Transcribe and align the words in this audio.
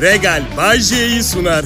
Regal 0.00 0.42
Bajje'yi 0.56 1.22
sunar. 1.22 1.64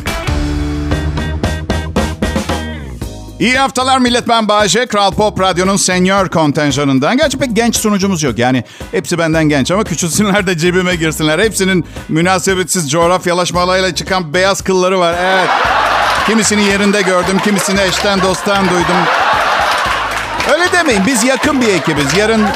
İyi 3.40 3.58
haftalar 3.58 3.98
millet 3.98 4.28
ben 4.28 4.48
Bayece. 4.48 4.86
Kral 4.86 5.10
Pop 5.12 5.40
Radyo'nun 5.40 5.76
senior 5.76 6.28
kontenjanından. 6.28 7.16
Gerçi 7.16 7.38
pek 7.38 7.56
genç 7.56 7.76
sunucumuz 7.76 8.22
yok. 8.22 8.38
Yani 8.38 8.64
hepsi 8.92 9.18
benden 9.18 9.44
genç 9.44 9.70
ama 9.70 9.84
küçülsünler 9.84 10.46
de 10.46 10.58
cebime 10.58 10.94
girsinler. 10.94 11.38
Hepsinin 11.38 11.84
münasebetsiz 12.08 12.90
coğrafyalaşmalarıyla 12.90 13.94
çıkan 13.94 14.34
beyaz 14.34 14.60
kılları 14.60 14.98
var. 14.98 15.14
Evet. 15.20 15.48
Kimisini 16.26 16.64
yerinde 16.64 17.02
gördüm, 17.02 17.38
kimisini 17.44 17.80
eşten 17.80 18.22
dosttan 18.22 18.64
duydum. 18.68 18.96
Öyle 20.52 20.72
demeyin. 20.72 21.02
Biz 21.06 21.24
yakın 21.24 21.60
bir 21.60 21.68
ekibiz. 21.68 22.16
Yarın 22.16 22.46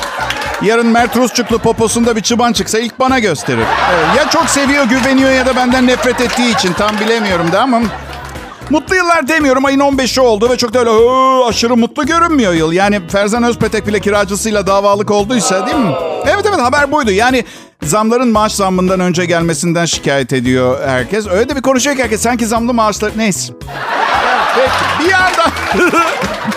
yarın 0.63 0.87
Mert 0.87 1.17
Rusçuklu 1.17 1.59
poposunda 1.59 2.17
bir 2.17 2.21
çıban 2.21 2.53
çıksa 2.53 2.79
ilk 2.79 2.99
bana 2.99 3.19
gösterir. 3.19 3.65
Evet, 3.95 4.07
ya 4.17 4.31
çok 4.31 4.51
seviyor, 4.51 4.85
güveniyor 4.85 5.31
ya 5.31 5.47
da 5.47 5.57
benden 5.57 5.87
nefret 5.87 6.21
ettiği 6.21 6.55
için 6.55 6.73
tam 6.73 7.01
bilemiyorum 7.01 7.53
da 7.53 7.61
ama 7.61 7.81
Mutlu 8.71 8.95
yıllar 8.95 9.29
demiyorum. 9.29 9.65
Ayın 9.65 9.81
15'i 9.81 10.21
oldu 10.21 10.51
ve 10.51 10.57
çok 10.57 10.75
da 10.75 10.79
öyle 10.79 10.91
aşırı 11.49 11.77
mutlu 11.77 12.07
görünmüyor 12.07 12.53
yıl. 12.53 12.73
Yani 12.73 13.09
Ferzan 13.09 13.43
Özpetek 13.43 13.87
bile 13.87 14.01
kiracısıyla 14.01 14.67
davalık 14.67 15.11
olduysa 15.11 15.67
değil 15.67 15.77
mi? 15.77 15.95
Evet 16.27 16.47
evet 16.49 16.61
haber 16.61 16.93
buydu. 16.93 17.11
Yani 17.11 17.45
zamların 17.83 18.29
maaş 18.29 18.53
zammından 18.53 19.01
önce 19.01 19.25
gelmesinden 19.25 19.85
şikayet 19.85 20.33
ediyor 20.33 20.89
herkes. 20.89 21.27
Öyle 21.27 21.49
de 21.49 21.57
bir 21.57 21.63
konuşuyor 21.63 21.97
ki 21.97 22.03
herkes 22.03 22.23
sanki 22.23 22.47
zamlı 22.47 22.75
maaşlar... 22.75 23.13
Neyse. 23.17 23.53
Peki. 24.55 25.05
Bir 25.05 25.11
yandan... 25.11 25.51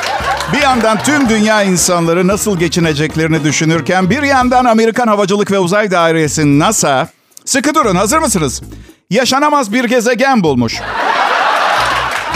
Bir 0.54 0.62
yandan 0.62 1.04
tüm 1.04 1.30
dünya 1.30 1.64
insanları 1.64 2.28
nasıl 2.28 2.60
geçineceklerini 2.60 3.44
düşünürken 3.44 4.10
bir 4.10 4.24
yandan 4.24 4.66
Amerikan 4.66 5.08
Havacılık 5.08 5.52
ve 5.52 5.60
Uzay 5.60 5.92
Dairesi 5.92 6.60
NASA 6.60 7.08
sıkı 7.46 7.76
durun 7.76 7.96
hazır 7.96 8.18
mısınız? 8.18 8.62
Yaşanamaz 9.10 9.74
bir 9.74 9.84
gezegen 9.84 10.44
bulmuş. 10.44 10.82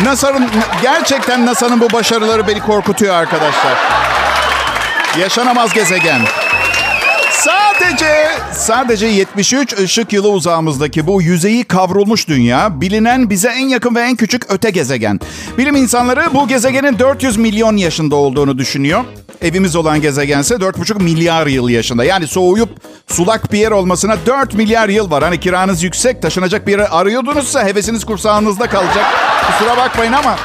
NASA'nın 0.04 0.50
gerçekten 0.82 1.46
NASA'nın 1.46 1.82
bu 1.82 1.94
başarıları 1.94 2.48
beni 2.48 2.60
korkutuyor 2.60 3.16
arkadaşlar. 3.16 3.78
Yaşanamaz 5.20 5.74
gezegen. 5.74 6.22
Sadece 7.34 8.28
sadece 8.52 9.08
73 9.08 9.74
ışık 9.80 10.14
yılı 10.14 10.30
uzağımızdaki 10.30 11.08
bu 11.08 11.22
yüzeyi 11.22 11.64
kavrulmuş 11.64 12.28
dünya 12.28 12.82
bilinen 12.82 13.30
bize 13.30 13.50
en 13.50 13.68
yakın 13.68 13.96
ve 13.96 14.02
en 14.02 14.16
küçük 14.16 14.52
öte 14.52 14.70
gezegen. 14.70 15.20
Bilim 15.58 15.76
insanları 15.76 16.34
bu 16.34 16.48
gezegenin 16.48 17.00
400 17.00 17.38
milyon 17.38 17.78
yaşında 17.78 18.16
olduğunu 18.16 18.58
düşünüyor. 18.58 19.04
Evimiz 19.42 19.76
olan 19.76 20.02
gezegense 20.02 20.56
4,5 20.56 21.04
milyar 21.04 21.48
yıl 21.48 21.70
yaşında. 21.70 22.04
Yani 22.04 22.28
soğuyup 22.28 22.70
sulak 23.08 23.52
bir 23.54 23.60
yer 23.60 23.72
olmasına 23.72 24.18
4 24.26 24.54
milyar 24.54 24.90
yıl 24.90 25.12
var. 25.12 25.24
Hani 25.24 25.40
kiranız 25.40 25.84
yüksek, 25.84 26.22
taşınacak 26.22 26.68
bir 26.68 26.72
yere 26.72 26.88
arıyordunuzsa 26.88 27.66
hevesiniz 27.66 28.06
kursağınızda 28.06 28.68
kalacak. 28.68 29.06
Kusura 29.48 29.78
bakmayın 29.78 30.14
ama 30.14 30.36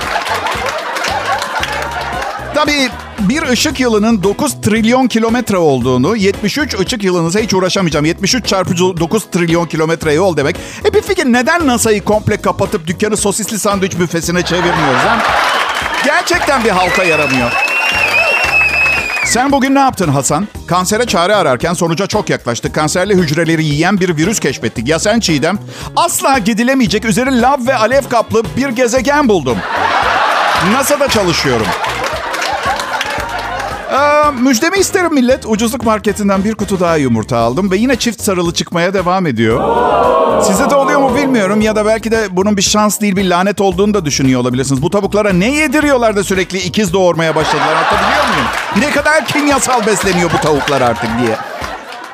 Tabii 2.54 2.88
bir 3.18 3.42
ışık 3.42 3.80
yılının 3.80 4.22
9 4.22 4.60
trilyon 4.60 5.08
kilometre 5.08 5.56
olduğunu, 5.56 6.16
73 6.16 6.74
ışık 6.80 7.04
yılınıza 7.04 7.40
hiç 7.40 7.54
uğraşamayacağım. 7.54 8.04
73 8.04 8.46
çarpı 8.46 8.78
9 8.78 9.24
trilyon 9.30 9.66
kilometre 9.66 10.12
yol 10.12 10.36
demek. 10.36 10.56
E 10.84 10.94
bir 10.94 11.02
fikir 11.02 11.24
neden 11.24 11.66
NASA'yı 11.66 12.04
komple 12.04 12.36
kapatıp 12.36 12.86
dükkanı 12.86 13.16
sosisli 13.16 13.58
sandviç 13.58 13.98
büfesine 13.98 14.42
çevirmiyoruz? 14.42 15.00
Hem? 15.06 15.18
Gerçekten 16.04 16.64
bir 16.64 16.70
halta 16.70 17.04
yaramıyor. 17.04 17.52
Sen 19.24 19.52
bugün 19.52 19.74
ne 19.74 19.78
yaptın 19.78 20.08
Hasan? 20.08 20.48
Kansere 20.66 21.06
çare 21.06 21.34
ararken 21.34 21.74
sonuca 21.74 22.06
çok 22.06 22.30
yaklaştık. 22.30 22.74
Kanserli 22.74 23.14
hücreleri 23.14 23.64
yiyen 23.64 24.00
bir 24.00 24.16
virüs 24.16 24.40
keşfettik. 24.40 24.88
Ya 24.88 24.98
sen 24.98 25.20
Çiğdem? 25.20 25.58
Asla 25.96 26.38
gidilemeyecek 26.38 27.04
üzeri 27.04 27.40
lav 27.42 27.66
ve 27.66 27.74
alev 27.74 28.02
kaplı 28.10 28.42
bir 28.56 28.68
gezegen 28.68 29.28
buldum. 29.28 29.58
NASA'da 30.72 31.08
çalışıyorum. 31.08 31.66
Aa, 33.92 34.30
müjdemi 34.30 34.78
isterim 34.78 35.14
millet. 35.14 35.46
Ucuzluk 35.46 35.84
marketinden 35.84 36.44
bir 36.44 36.54
kutu 36.54 36.80
daha 36.80 36.96
yumurta 36.96 37.36
aldım 37.38 37.70
ve 37.70 37.76
yine 37.76 37.96
çift 37.96 38.22
sarılı 38.22 38.54
çıkmaya 38.54 38.94
devam 38.94 39.26
ediyor. 39.26 39.60
Size 40.42 40.70
de 40.70 40.74
oluyor 40.74 41.00
mu 41.00 41.16
bilmiyorum 41.16 41.60
ya 41.60 41.76
da 41.76 41.86
belki 41.86 42.10
de 42.10 42.26
bunun 42.30 42.56
bir 42.56 42.62
şans 42.62 43.00
değil 43.00 43.16
bir 43.16 43.24
lanet 43.24 43.60
olduğunu 43.60 43.94
da 43.94 44.04
düşünüyor 44.04 44.40
olabilirsiniz. 44.40 44.82
Bu 44.82 44.90
tavuklara 44.90 45.32
ne 45.32 45.50
yediriyorlar 45.54 46.16
da 46.16 46.24
sürekli 46.24 46.58
ikiz 46.58 46.92
doğurmaya 46.92 47.34
başladılar 47.34 47.76
anlatabiliyor 47.76 48.24
muyum? 48.28 48.48
Ne 48.88 48.90
kadar 48.90 49.26
kimyasal 49.26 49.86
besleniyor 49.86 50.30
bu 50.38 50.40
tavuklar 50.40 50.80
artık 50.80 51.10
diye. 51.22 51.36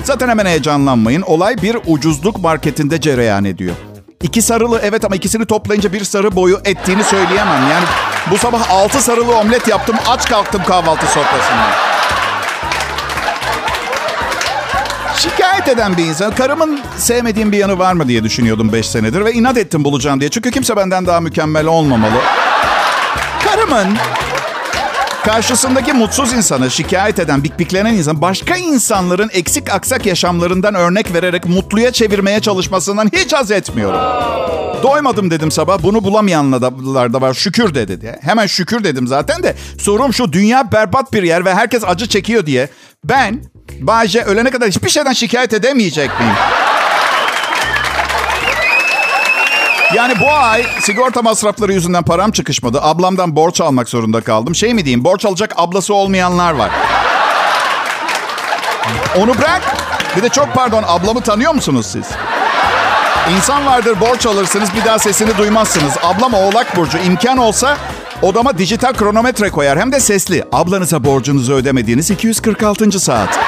Zaten 0.03 0.28
hemen 0.28 0.47
heyecanlanmayın. 0.47 1.22
Olay 1.22 1.62
bir 1.62 1.76
ucuzluk 1.87 2.38
marketinde 2.43 3.00
cereyan 3.00 3.44
ediyor. 3.44 3.75
İki 4.22 4.43
sarılı 4.43 4.81
evet 4.82 5.04
ama 5.04 5.16
ikisini 5.16 5.47
toplayınca 5.47 5.93
bir 5.93 6.04
sarı 6.04 6.37
boyu 6.37 6.60
ettiğini 6.65 7.04
söyleyemem. 7.04 7.62
Yani 7.70 7.84
bu 8.31 8.39
sabah 8.39 8.71
altı 8.71 9.01
sarılı 9.01 9.39
omlet 9.39 9.69
yaptım. 9.69 9.97
Aç 10.09 10.29
kalktım 10.29 10.62
kahvaltı 10.65 11.07
sofrasında. 11.07 11.95
Şikayet 15.17 15.69
eden 15.69 15.97
bir 15.97 16.05
insan. 16.05 16.35
Karımın 16.35 16.81
sevmediğim 16.97 17.53
bir 17.53 17.59
yanı 17.59 17.79
var 17.79 17.93
mı 17.93 18.09
diye 18.09 18.25
düşünüyordum 18.25 18.73
5 18.73 18.89
senedir. 18.89 19.25
Ve 19.25 19.33
inat 19.33 19.57
ettim 19.57 19.85
bulacağım 19.85 20.21
diye. 20.21 20.31
Çünkü 20.31 20.51
kimse 20.51 20.77
benden 20.77 21.07
daha 21.07 21.21
mükemmel 21.21 21.67
olmamalı. 21.67 22.21
Karımın 23.45 23.97
karşısındaki 25.25 25.93
mutsuz 25.93 26.33
insanı 26.33 26.71
şikayet 26.71 27.19
eden, 27.19 27.45
bikbiklenen 27.45 27.95
insan 27.95 28.21
başka 28.21 28.57
insanların 28.57 29.31
eksik 29.33 29.71
aksak 29.71 30.07
yaşamlarından 30.07 30.75
örnek 30.75 31.15
vererek 31.15 31.47
mutluya 31.47 31.93
çevirmeye 31.93 32.41
çalışmasından 32.41 33.11
hiç 33.12 33.33
haz 33.33 33.51
etmiyorum. 33.51 34.01
Doymadım 34.83 35.31
dedim 35.31 35.51
sabah. 35.51 35.83
Bunu 35.83 36.05
bulamayanlar 36.05 37.12
da 37.12 37.21
var. 37.21 37.35
Şükür 37.35 37.75
dedi 37.75 38.01
diye. 38.01 38.19
Hemen 38.23 38.47
şükür 38.47 38.85
dedim 38.85 39.07
zaten 39.07 39.43
de. 39.43 39.55
Sorum 39.79 40.12
şu 40.12 40.33
dünya 40.33 40.73
berbat 40.73 41.12
bir 41.12 41.23
yer 41.23 41.45
ve 41.45 41.55
herkes 41.55 41.83
acı 41.87 42.09
çekiyor 42.09 42.47
diye. 42.47 42.69
Ben 43.05 43.45
Bayce 43.81 44.23
ölene 44.23 44.51
kadar 44.51 44.69
hiçbir 44.69 44.89
şeyden 44.89 45.12
şikayet 45.12 45.53
edemeyecek 45.53 46.11
miyim? 46.21 46.35
Yani 49.94 50.15
bu 50.21 50.31
ay 50.31 50.66
sigorta 50.81 51.22
masrafları 51.22 51.72
yüzünden 51.72 52.03
param 52.03 52.31
çıkışmadı. 52.31 52.78
Ablamdan 52.82 53.37
borç 53.37 53.60
almak 53.60 53.88
zorunda 53.88 54.21
kaldım. 54.21 54.55
Şey 54.55 54.75
mi 54.75 54.84
diyeyim 54.84 55.05
borç 55.05 55.25
alacak 55.25 55.55
ablası 55.56 55.94
olmayanlar 55.94 56.53
var. 56.53 56.71
Onu 59.16 59.38
bırak. 59.38 59.62
Bir 60.16 60.22
de 60.22 60.28
çok 60.28 60.55
pardon 60.55 60.84
ablamı 60.87 61.21
tanıyor 61.21 61.55
musunuz 61.55 61.87
siz? 61.87 62.06
İnsan 63.37 63.66
vardır 63.66 64.00
borç 64.00 64.27
alırsınız 64.27 64.69
bir 64.75 64.84
daha 64.84 64.99
sesini 64.99 65.38
duymazsınız. 65.38 65.93
Ablam 66.03 66.34
oğlak 66.34 66.76
burcu. 66.76 66.99
İmkan 66.99 67.38
olsa 67.38 67.76
odama 68.22 68.59
dijital 68.59 68.93
kronometre 68.93 69.50
koyar 69.50 69.78
hem 69.78 69.93
de 69.93 70.00
sesli. 70.00 70.44
Ablanıza 70.53 71.05
borcunuzu 71.05 71.53
ödemediğiniz 71.53 72.11
246. 72.11 73.00
saat. 73.00 73.38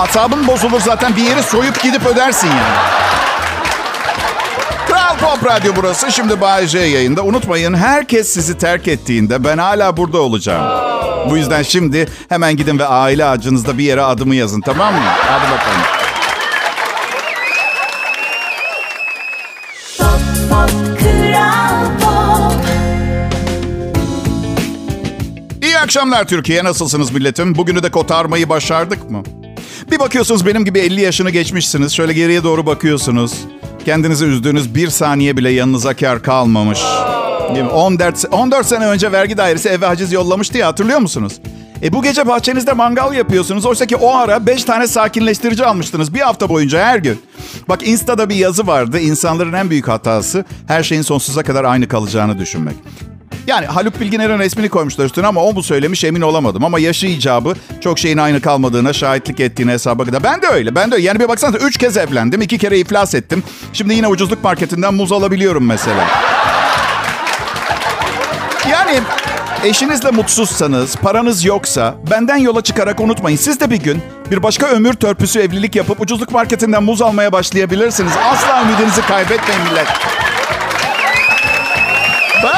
Asabın 0.00 0.46
bozulur 0.46 0.80
zaten 0.80 1.16
bir 1.16 1.22
yeri 1.22 1.42
soyup 1.42 1.82
gidip 1.82 2.06
ödersin 2.06 2.48
yani. 2.48 2.78
Kral 4.88 5.16
Pop 5.16 5.44
Radyo 5.46 5.72
burası. 5.76 6.12
Şimdi 6.12 6.40
Bay 6.40 6.66
J 6.66 6.78
yayında. 6.78 7.22
Unutmayın 7.22 7.74
herkes 7.74 8.28
sizi 8.34 8.58
terk 8.58 8.88
ettiğinde 8.88 9.44
ben 9.44 9.58
hala 9.58 9.96
burada 9.96 10.18
olacağım. 10.20 10.64
Bu 11.30 11.36
yüzden 11.36 11.62
şimdi 11.62 12.08
hemen 12.28 12.56
gidin 12.56 12.78
ve 12.78 12.86
aile 12.86 13.24
ağacınızda 13.24 13.78
bir 13.78 13.84
yere 13.84 14.02
adımı 14.02 14.34
yazın 14.34 14.60
tamam 14.60 14.94
mı? 14.94 15.00
Hadi 15.04 15.44
bakalım. 15.52 15.80
İyi 25.62 25.78
akşamlar 25.78 26.28
Türkiye. 26.28 26.64
Nasılsınız 26.64 27.12
milletim? 27.12 27.54
Bugünü 27.56 27.82
de 27.82 27.90
kotarmayı 27.90 28.48
başardık 28.48 29.10
mı? 29.10 29.22
Bir 29.90 29.98
bakıyorsunuz 29.98 30.46
benim 30.46 30.64
gibi 30.64 30.78
50 30.78 31.00
yaşını 31.00 31.30
geçmişsiniz. 31.30 31.92
Şöyle 31.92 32.12
geriye 32.12 32.44
doğru 32.44 32.66
bakıyorsunuz. 32.66 33.34
Kendinizi 33.84 34.24
üzdüğünüz 34.24 34.74
bir 34.74 34.88
saniye 34.88 35.36
bile 35.36 35.50
yanınıza 35.50 35.94
kar 35.94 36.22
kalmamış. 36.22 36.80
14, 37.72 38.24
14 38.32 38.66
sene 38.66 38.86
önce 38.86 39.12
vergi 39.12 39.36
dairesi 39.36 39.68
eve 39.68 39.86
haciz 39.86 40.12
yollamıştı 40.12 40.58
ya 40.58 40.66
hatırlıyor 40.66 40.98
musunuz? 40.98 41.32
E 41.82 41.92
bu 41.92 42.02
gece 42.02 42.26
bahçenizde 42.26 42.72
mangal 42.72 43.14
yapıyorsunuz. 43.14 43.66
Oysa 43.66 43.86
ki 43.86 43.96
o 43.96 44.14
ara 44.14 44.46
5 44.46 44.64
tane 44.64 44.86
sakinleştirici 44.86 45.64
almıştınız 45.64 46.14
bir 46.14 46.20
hafta 46.20 46.48
boyunca 46.48 46.84
her 46.84 46.98
gün. 46.98 47.22
Bak 47.68 47.88
Insta'da 47.88 48.28
bir 48.28 48.34
yazı 48.34 48.66
vardı. 48.66 49.00
İnsanların 49.00 49.52
en 49.52 49.70
büyük 49.70 49.88
hatası 49.88 50.44
her 50.66 50.82
şeyin 50.82 51.02
sonsuza 51.02 51.42
kadar 51.42 51.64
aynı 51.64 51.88
kalacağını 51.88 52.38
düşünmek. 52.38 52.74
Yani 53.46 53.66
Haluk 53.66 54.00
Bilginer'in 54.00 54.38
resmini 54.38 54.68
koymuşlar 54.68 55.04
üstüne 55.04 55.26
ama 55.26 55.44
o 55.44 55.52
mu 55.52 55.62
söylemiş 55.62 56.04
emin 56.04 56.20
olamadım. 56.20 56.64
Ama 56.64 56.78
yaşı 56.78 57.06
icabı 57.06 57.54
çok 57.80 57.98
şeyin 57.98 58.18
aynı 58.18 58.40
kalmadığına 58.40 58.92
şahitlik 58.92 59.40
ettiğine 59.40 59.72
hesaba 59.72 60.04
kadar. 60.04 60.22
Ben 60.22 60.42
de 60.42 60.46
öyle, 60.46 60.74
ben 60.74 60.90
de 60.90 60.94
öyle. 60.94 61.06
Yani 61.06 61.20
bir 61.20 61.28
baksanıza 61.28 61.58
üç 61.58 61.78
kez 61.78 61.96
evlendim, 61.96 62.42
iki 62.42 62.58
kere 62.58 62.78
iflas 62.78 63.14
ettim. 63.14 63.42
Şimdi 63.72 63.94
yine 63.94 64.08
ucuzluk 64.08 64.44
marketinden 64.44 64.94
muz 64.94 65.12
alabiliyorum 65.12 65.66
mesela. 65.66 66.08
Yani 68.70 69.00
Eşinizle 69.64 70.10
mutsuzsanız, 70.10 70.96
paranız 70.96 71.44
yoksa 71.44 71.94
benden 72.10 72.36
yola 72.36 72.62
çıkarak 72.62 73.00
unutmayın. 73.00 73.36
Siz 73.36 73.60
de 73.60 73.70
bir 73.70 73.76
gün 73.76 74.02
bir 74.30 74.42
başka 74.42 74.66
ömür 74.66 74.92
törpüsü 74.92 75.40
evlilik 75.40 75.76
yapıp 75.76 76.00
ucuzluk 76.00 76.32
marketinden 76.32 76.82
muz 76.82 77.02
almaya 77.02 77.32
başlayabilirsiniz. 77.32 78.12
Asla 78.32 78.62
ümidinizi 78.62 79.02
kaybetmeyin 79.02 79.62
millet. 79.62 79.88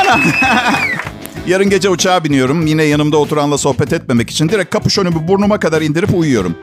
Yarın 1.47 1.71
gece 1.71 1.89
uçağa 1.89 2.25
biniyorum. 2.25 2.67
Yine 2.67 2.83
yanımda 2.83 3.17
oturanla 3.17 3.59
sohbet 3.59 3.93
etmemek 3.93 4.31
için 4.31 4.49
direkt 4.49 4.71
kapüşonumu 4.71 5.29
burnuma 5.29 5.61
kadar 5.61 5.83
indirip 5.83 6.15
uyuyorum. 6.15 6.57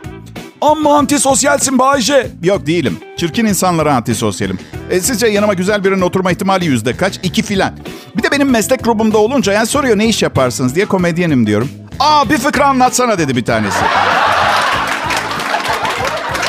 Amma 0.62 0.98
antisosyalsin 0.98 1.80
Bayce. 1.80 2.28
Yok 2.44 2.68
değilim. 2.68 2.98
Çirkin 3.18 3.46
insanlara 3.46 3.96
antisosyalim. 3.96 4.60
E, 4.90 5.02
sizce 5.02 5.28
yanıma 5.28 5.54
güzel 5.54 5.84
birinin 5.84 6.02
oturma 6.02 6.32
ihtimali 6.32 6.66
yüzde 6.66 6.98
kaç? 6.98 7.20
İki 7.24 7.44
filan. 7.44 7.74
Bir 8.18 8.24
de 8.24 8.32
benim 8.32 8.50
meslek 8.50 8.84
grubumda 8.84 9.18
olunca 9.18 9.54
yani 9.54 9.68
soruyor 9.68 9.98
ne 9.98 10.06
iş 10.08 10.24
yaparsınız 10.24 10.76
diye 10.76 10.86
komedyenim 10.86 11.48
diyorum. 11.48 11.70
Aa 12.00 12.30
bir 12.30 12.38
fıkra 12.38 12.66
anlatsana 12.66 13.18
dedi 13.18 13.36
bir 13.36 13.46
tanesi. 13.46 13.80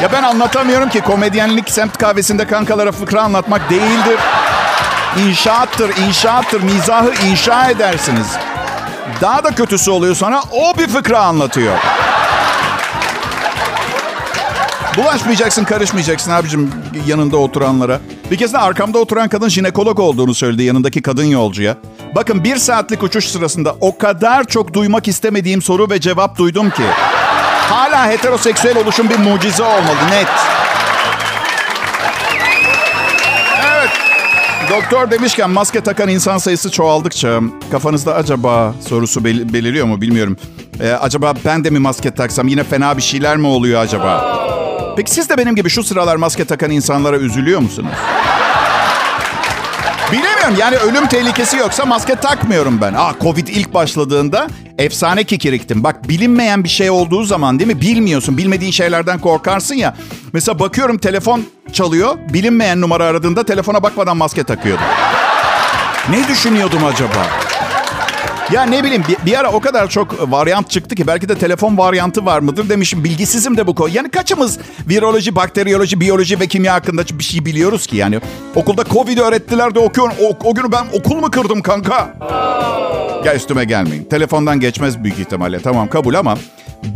Ya 0.02 0.12
ben 0.12 0.22
anlatamıyorum 0.22 0.88
ki 0.88 1.00
komedyenlik 1.00 1.70
semt 1.70 1.98
kahvesinde 1.98 2.46
kankalara 2.46 2.92
fıkra 2.92 3.22
anlatmak 3.22 3.70
değildir. 3.70 4.18
İnşaattır, 5.18 5.96
inşaattır. 6.08 6.62
Mizahı 6.62 7.12
inşa 7.26 7.70
edersiniz. 7.70 8.26
Daha 9.20 9.44
da 9.44 9.50
kötüsü 9.50 9.90
oluyor 9.90 10.14
sonra 10.14 10.42
o 10.52 10.78
bir 10.78 10.88
fıkra 10.88 11.18
anlatıyor. 11.18 11.78
Bulaşmayacaksın, 14.96 15.64
karışmayacaksın 15.64 16.30
abicim 16.30 16.72
yanında 17.06 17.36
oturanlara. 17.36 18.00
Bir 18.30 18.36
kez 18.36 18.52
de 18.52 18.58
arkamda 18.58 18.98
oturan 18.98 19.28
kadın 19.28 19.48
jinekolog 19.48 20.00
olduğunu 20.00 20.34
söyledi 20.34 20.62
yanındaki 20.62 21.02
kadın 21.02 21.24
yolcuya. 21.24 21.76
Bakın 22.14 22.44
bir 22.44 22.56
saatlik 22.56 23.02
uçuş 23.02 23.28
sırasında 23.28 23.76
o 23.80 23.98
kadar 23.98 24.44
çok 24.44 24.74
duymak 24.74 25.08
istemediğim 25.08 25.62
soru 25.62 25.90
ve 25.90 26.00
cevap 26.00 26.38
duydum 26.38 26.70
ki. 26.70 26.82
Hala 27.70 28.06
heteroseksüel 28.06 28.78
oluşum 28.78 29.10
bir 29.10 29.18
mucize 29.18 29.62
olmalı 29.62 30.10
net. 30.10 30.53
Doktor 34.76 35.10
demişken 35.10 35.50
maske 35.50 35.80
takan 35.80 36.08
insan 36.08 36.38
sayısı 36.38 36.70
çoğaldıkça 36.70 37.40
kafanızda 37.70 38.14
acaba 38.14 38.74
sorusu 38.88 39.24
bel- 39.24 39.52
beliriyor 39.52 39.86
mu 39.86 40.00
bilmiyorum. 40.00 40.36
Ee, 40.80 40.90
acaba 40.90 41.34
ben 41.44 41.64
de 41.64 41.70
mi 41.70 41.78
maske 41.78 42.10
taksam 42.10 42.48
yine 42.48 42.64
fena 42.64 42.96
bir 42.96 43.02
şeyler 43.02 43.36
mi 43.36 43.46
oluyor 43.46 43.80
acaba? 43.80 44.34
Peki 44.96 45.10
siz 45.10 45.28
de 45.28 45.38
benim 45.38 45.56
gibi 45.56 45.70
şu 45.70 45.84
sıralar 45.84 46.16
maske 46.16 46.44
takan 46.44 46.70
insanlara 46.70 47.16
üzülüyor 47.16 47.60
musunuz? 47.60 47.90
Bilemiyorum 50.12 50.54
yani 50.58 50.76
ölüm 50.76 51.06
tehlikesi 51.06 51.56
yoksa 51.56 51.84
maske 51.84 52.14
takmıyorum 52.14 52.80
ben. 52.80 52.94
Aa 52.94 53.12
Covid 53.20 53.46
ilk 53.48 53.74
başladığında 53.74 54.46
efsane 54.78 55.24
kikiriktim. 55.24 55.84
Bak 55.84 56.08
bilinmeyen 56.08 56.64
bir 56.64 56.68
şey 56.68 56.90
olduğu 56.90 57.24
zaman 57.24 57.58
değil 57.58 57.70
mi? 57.74 57.80
Bilmiyorsun. 57.80 58.38
Bilmediğin 58.38 58.72
şeylerden 58.72 59.18
korkarsın 59.18 59.74
ya. 59.74 59.94
Mesela 60.32 60.58
bakıyorum 60.58 60.98
telefon 60.98 61.44
çalıyor. 61.72 62.18
Bilinmeyen 62.32 62.80
numara 62.80 63.04
aradığında 63.04 63.44
telefona 63.44 63.82
bakmadan 63.82 64.16
maske 64.16 64.44
takıyordum. 64.44 64.84
Ne 66.10 66.28
düşünüyordum 66.28 66.84
acaba? 66.84 67.26
Ya 68.52 68.62
ne 68.62 68.84
bileyim 68.84 69.02
bir, 69.08 69.26
bir 69.26 69.38
ara 69.38 69.52
o 69.52 69.60
kadar 69.60 69.88
çok 69.88 70.30
varyant 70.32 70.70
çıktı 70.70 70.94
ki 70.94 71.06
belki 71.06 71.28
de 71.28 71.34
telefon 71.34 71.78
varyantı 71.78 72.26
var 72.26 72.38
mıdır 72.38 72.68
demişim. 72.68 73.04
Bilgisizim 73.04 73.56
de 73.56 73.66
bu 73.66 73.74
konu. 73.74 73.88
Yani 73.94 74.10
kaçımız 74.10 74.58
viroloji, 74.88 75.36
bakteriyoloji, 75.36 76.00
biyoloji 76.00 76.40
ve 76.40 76.46
kimya 76.46 76.74
hakkında 76.74 77.02
bir 77.18 77.24
şey 77.24 77.44
biliyoruz 77.44 77.86
ki 77.86 77.96
yani. 77.96 78.20
Okulda 78.54 78.84
Covid 78.84 79.18
öğrettiler 79.18 79.74
de 79.74 79.78
okuyorum. 79.78 80.14
O, 80.22 80.48
o 80.50 80.54
günü 80.54 80.72
ben 80.72 80.86
okul 80.92 81.16
mu 81.16 81.30
kırdım 81.30 81.62
kanka? 81.62 82.14
Ya 83.24 83.34
üstüme 83.34 83.64
gelmeyin. 83.64 84.04
Telefondan 84.04 84.60
geçmez 84.60 85.04
büyük 85.04 85.18
ihtimalle. 85.18 85.60
Tamam 85.60 85.88
kabul 85.88 86.14
ama 86.14 86.38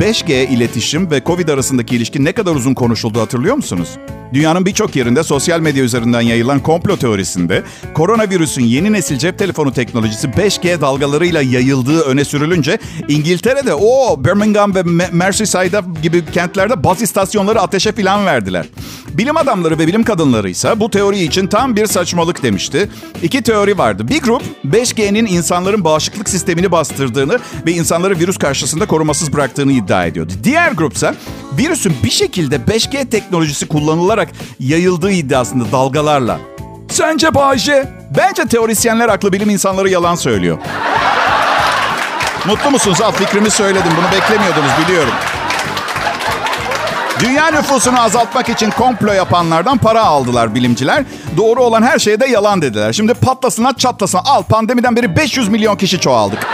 5G 0.00 0.32
iletişim 0.46 1.10
ve 1.10 1.22
Covid 1.26 1.48
arasındaki 1.48 1.96
ilişki 1.96 2.24
ne 2.24 2.32
kadar 2.32 2.54
uzun 2.54 2.74
konuşuldu 2.74 3.20
hatırlıyor 3.20 3.56
musunuz? 3.56 3.88
Dünyanın 4.32 4.66
birçok 4.66 4.96
yerinde 4.96 5.22
sosyal 5.22 5.60
medya 5.60 5.84
üzerinden 5.84 6.20
yayılan 6.20 6.60
komplo 6.60 6.96
teorisinde 6.96 7.62
koronavirüsün 7.94 8.64
yeni 8.64 8.92
nesil 8.92 9.18
cep 9.18 9.38
telefonu 9.38 9.72
teknolojisi 9.72 10.28
5G 10.28 10.80
dalgalarıyla 10.80 11.42
yayıldığı 11.42 12.00
öne 12.00 12.24
sürülünce 12.24 12.78
İngiltere'de 13.08 13.74
o 13.74 14.24
Birmingham 14.24 14.74
ve 14.74 14.82
Merseyside 15.12 15.80
gibi 16.02 16.24
kentlerde 16.24 16.84
baz 16.84 17.02
istasyonları 17.02 17.60
ateşe 17.60 17.92
filan 17.92 18.26
verdiler. 18.26 18.66
Bilim 19.08 19.36
adamları 19.36 19.78
ve 19.78 19.86
bilim 19.86 20.04
kadınları 20.04 20.50
ise 20.50 20.80
bu 20.80 20.90
teori 20.90 21.18
için 21.18 21.46
tam 21.46 21.76
bir 21.76 21.86
saçmalık 21.86 22.42
demişti. 22.42 22.88
İki 23.22 23.42
teori 23.42 23.78
vardı. 23.78 24.08
Bir 24.08 24.20
grup 24.22 24.42
5G'nin 24.66 25.26
insanların 25.26 25.84
bağışıklık 25.84 26.28
sistemini 26.28 26.72
bastırdığını 26.72 27.38
ve 27.66 27.72
insanları 27.72 28.18
virüs 28.18 28.36
karşısında 28.38 28.86
korumasız 28.86 29.32
bıraktığını 29.32 29.72
iddia 29.72 30.06
ediyordu. 30.06 30.32
Diğer 30.44 30.72
grupsa 30.72 31.14
virüsün 31.58 31.96
bir 32.04 32.10
şekilde 32.10 32.56
5G 32.56 33.10
teknolojisi 33.10 33.68
kullanılarak 33.68 34.28
yayıldığı 34.60 35.10
iddiasında 35.10 35.72
dalgalarla. 35.72 36.38
Sence 36.90 37.34
Bayce? 37.34 37.88
Bence 38.16 38.44
teorisyenler 38.44 39.08
aklı 39.08 39.32
bilim 39.32 39.50
insanları 39.50 39.88
yalan 39.90 40.14
söylüyor. 40.14 40.58
Mutlu 42.46 42.70
musunuz? 42.70 43.00
Al 43.00 43.12
fikrimi 43.12 43.50
söyledim. 43.50 43.92
Bunu 43.96 44.12
beklemiyordunuz 44.12 44.70
biliyorum. 44.86 45.12
Dünya 47.20 47.50
nüfusunu 47.50 48.02
azaltmak 48.02 48.48
için 48.48 48.70
komplo 48.70 49.12
yapanlardan 49.12 49.78
para 49.78 50.04
aldılar 50.04 50.54
bilimciler. 50.54 51.04
Doğru 51.36 51.62
olan 51.62 51.82
her 51.82 51.98
şeyde 51.98 52.26
yalan 52.26 52.62
dediler. 52.62 52.92
Şimdi 52.92 53.14
patlasınlar 53.14 53.76
çatlasın. 53.76 54.20
Al 54.24 54.42
pandemiden 54.42 54.96
beri 54.96 55.16
500 55.16 55.48
milyon 55.48 55.76
kişi 55.76 56.00
çoğaldık. 56.00 56.46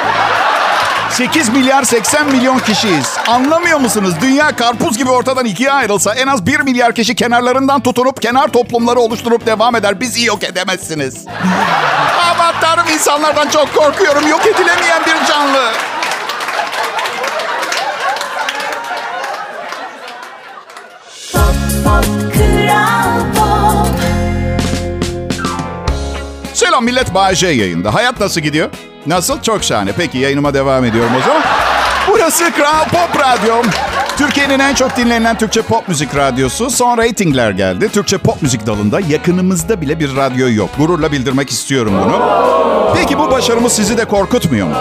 8 1.15 1.49
milyar 1.49 1.83
80 1.83 2.33
milyon 2.33 2.59
kişiyiz. 2.59 3.17
Anlamıyor 3.27 3.81
musunuz? 3.81 4.15
Dünya 4.23 4.57
karpuz 4.57 4.99
gibi 4.99 5.11
ortadan 5.11 5.45
ikiye 5.45 5.73
ayrılsa 5.73 6.15
en 6.15 6.27
az 6.27 6.47
1 6.47 6.61
milyar 6.61 6.95
kişi 6.95 7.15
kenarlarından 7.15 7.81
tutunup 7.81 8.23
kenar 8.23 8.49
toplumları 8.49 9.01
oluşturup 9.01 9.47
devam 9.47 9.77
eder. 9.77 10.01
Bizi 10.01 10.25
yok 10.25 10.45
edemezsiniz. 10.45 11.25
Aman 12.31 12.89
insanlardan 12.95 13.49
çok 13.49 13.75
korkuyorum. 13.75 14.29
Yok 14.29 14.47
edilemeyen 14.47 15.03
bir 15.07 15.27
canlı. 15.27 15.73
Selam 26.55 26.85
millet 26.85 27.15
Bağcay 27.15 27.57
yayında. 27.57 27.95
Hayat 27.95 28.21
nasıl 28.21 28.41
gidiyor? 28.41 28.71
Nasıl? 29.07 29.43
Çok 29.43 29.65
şahane. 29.65 29.93
Peki 29.97 30.19
yayınıma 30.19 30.55
devam 30.55 30.85
ediyorum 30.85 31.13
o 31.19 31.21
zaman. 31.27 31.43
Burası 32.11 32.53
Kral 32.53 32.85
Pop 32.85 33.21
Radyo. 33.21 33.55
Türkiye'nin 34.17 34.59
en 34.59 34.75
çok 34.75 34.97
dinlenen 34.97 35.39
Türkçe 35.39 35.63
pop 35.63 35.89
müzik 35.89 36.17
radyosu. 36.17 36.71
Son 36.71 36.99
reytingler 36.99 37.51
geldi. 37.51 37.89
Türkçe 37.89 38.19
pop 38.19 38.43
müzik 38.43 38.67
dalında 38.67 39.01
yakınımızda 39.01 39.81
bile 39.81 40.01
bir 40.01 40.17
radyo 40.17 40.51
yok. 40.51 40.71
Gururla 40.79 41.13
bildirmek 41.13 41.51
istiyorum 41.51 41.93
bunu. 42.05 42.21
Peki 42.97 43.19
bu 43.19 43.31
başarımız 43.31 43.73
sizi 43.73 43.99
de 43.99 44.05
korkutmuyor 44.05 44.67
mu? 44.67 44.75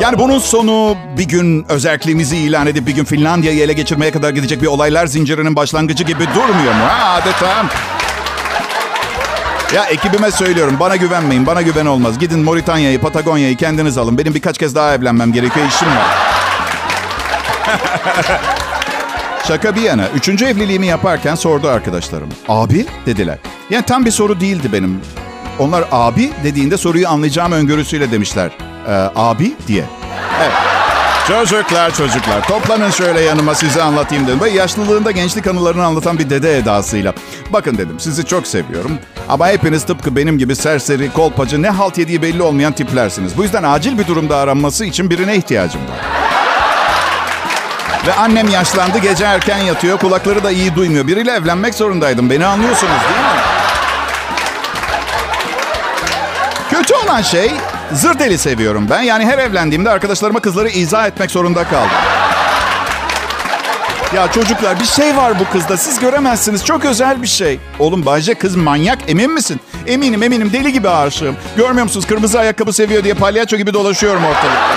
Yani 0.00 0.18
bunun 0.18 0.38
sonu 0.38 0.96
bir 1.18 1.24
gün 1.28 1.66
özelliğimizi 1.68 2.36
ilan 2.36 2.66
edip 2.66 2.86
bir 2.86 2.94
gün 2.94 3.04
Finlandiya'yı 3.04 3.62
ele 3.62 3.72
geçirmeye 3.72 4.10
kadar 4.12 4.30
gidecek 4.30 4.62
bir 4.62 4.66
olaylar 4.66 5.06
zincirinin 5.06 5.56
başlangıcı 5.56 6.04
gibi 6.04 6.24
durmuyor 6.34 6.74
mu? 6.74 6.84
Ha, 6.88 7.14
adeta 7.22 7.64
ya 9.74 9.84
ekibime 9.84 10.30
söylüyorum 10.30 10.76
bana 10.80 10.96
güvenmeyin 10.96 11.46
bana 11.46 11.62
güven 11.62 11.86
olmaz. 11.86 12.18
Gidin 12.18 12.38
Moritanya'yı 12.38 13.00
Patagonya'yı 13.00 13.56
kendiniz 13.56 13.98
alın. 13.98 14.18
Benim 14.18 14.34
birkaç 14.34 14.58
kez 14.58 14.74
daha 14.74 14.94
evlenmem 14.94 15.32
gerekiyor 15.32 15.66
işim 15.66 15.88
var. 15.88 16.16
Şaka 19.48 19.76
bir 19.76 19.82
yana. 19.82 20.08
Üçüncü 20.08 20.44
evliliğimi 20.44 20.86
yaparken 20.86 21.34
sordu 21.34 21.68
arkadaşlarım. 21.68 22.28
Abi 22.48 22.86
dediler. 23.06 23.38
Yani 23.70 23.84
tam 23.84 24.04
bir 24.04 24.10
soru 24.10 24.40
değildi 24.40 24.72
benim. 24.72 25.00
Onlar 25.58 25.84
abi 25.92 26.30
dediğinde 26.44 26.76
soruyu 26.76 27.08
anlayacağım 27.08 27.52
öngörüsüyle 27.52 28.10
demişler. 28.10 28.50
Ee, 28.88 28.92
abi 29.16 29.54
diye. 29.68 29.84
Evet. 30.42 30.52
Çocuklar 31.28 31.94
çocuklar 31.94 32.48
toplanın 32.48 32.90
şöyle 32.90 33.20
yanıma 33.20 33.54
size 33.54 33.82
anlatayım 33.82 34.26
dedim. 34.26 34.40
Ve 34.40 34.50
yaşlılığında 34.50 35.10
gençlik 35.10 35.46
anılarını 35.46 35.84
anlatan 35.84 36.18
bir 36.18 36.30
dede 36.30 36.58
edasıyla. 36.58 37.14
Bakın 37.50 37.78
dedim 37.78 38.00
sizi 38.00 38.26
çok 38.26 38.46
seviyorum. 38.46 38.98
Ama 39.28 39.48
hepiniz 39.48 39.86
tıpkı 39.86 40.16
benim 40.16 40.38
gibi 40.38 40.56
serseri, 40.56 41.12
kolpacı, 41.12 41.62
ne 41.62 41.70
halt 41.70 41.98
yediği 41.98 42.22
belli 42.22 42.42
olmayan 42.42 42.72
tiplersiniz. 42.72 43.36
Bu 43.36 43.42
yüzden 43.42 43.62
acil 43.62 43.98
bir 43.98 44.06
durumda 44.06 44.36
aranması 44.36 44.84
için 44.84 45.10
birine 45.10 45.36
ihtiyacım 45.36 45.80
var. 45.80 45.98
Ve 48.06 48.12
annem 48.12 48.48
yaşlandı, 48.48 48.98
gece 48.98 49.24
erken 49.24 49.58
yatıyor, 49.58 49.98
kulakları 49.98 50.44
da 50.44 50.50
iyi 50.50 50.74
duymuyor. 50.74 51.06
Biriyle 51.06 51.32
evlenmek 51.32 51.74
zorundaydım. 51.74 52.30
Beni 52.30 52.46
anlıyorsunuz 52.46 52.92
değil 52.92 53.20
mi? 53.20 53.40
Kötü 56.70 56.94
olan 56.94 57.22
şey 57.22 57.52
zır 57.92 58.18
deli 58.18 58.38
seviyorum 58.38 58.86
ben. 58.90 59.02
Yani 59.02 59.26
her 59.26 59.38
evlendiğimde 59.38 59.90
arkadaşlarıma 59.90 60.40
kızları 60.40 60.68
izah 60.68 61.06
etmek 61.06 61.30
zorunda 61.30 61.64
kaldım. 61.64 61.90
Ya 64.14 64.32
çocuklar 64.32 64.80
bir 64.80 64.84
şey 64.84 65.16
var 65.16 65.40
bu 65.40 65.52
kızda. 65.52 65.76
Siz 65.76 65.98
göremezsiniz. 65.98 66.64
Çok 66.64 66.84
özel 66.84 67.22
bir 67.22 67.26
şey. 67.26 67.58
Oğlum 67.78 68.06
Bayce 68.06 68.34
kız 68.34 68.56
manyak. 68.56 68.98
Emin 69.08 69.32
misin? 69.32 69.60
Eminim 69.86 70.22
eminim. 70.22 70.52
Deli 70.52 70.72
gibi 70.72 70.88
aşığım. 70.88 71.36
Görmüyor 71.56 71.84
musunuz? 71.84 72.06
Kırmızı 72.06 72.40
ayakkabı 72.40 72.72
seviyor 72.72 73.04
diye 73.04 73.14
palyaço 73.14 73.56
gibi 73.56 73.74
dolaşıyorum 73.74 74.24
ortalıkta. 74.24 74.76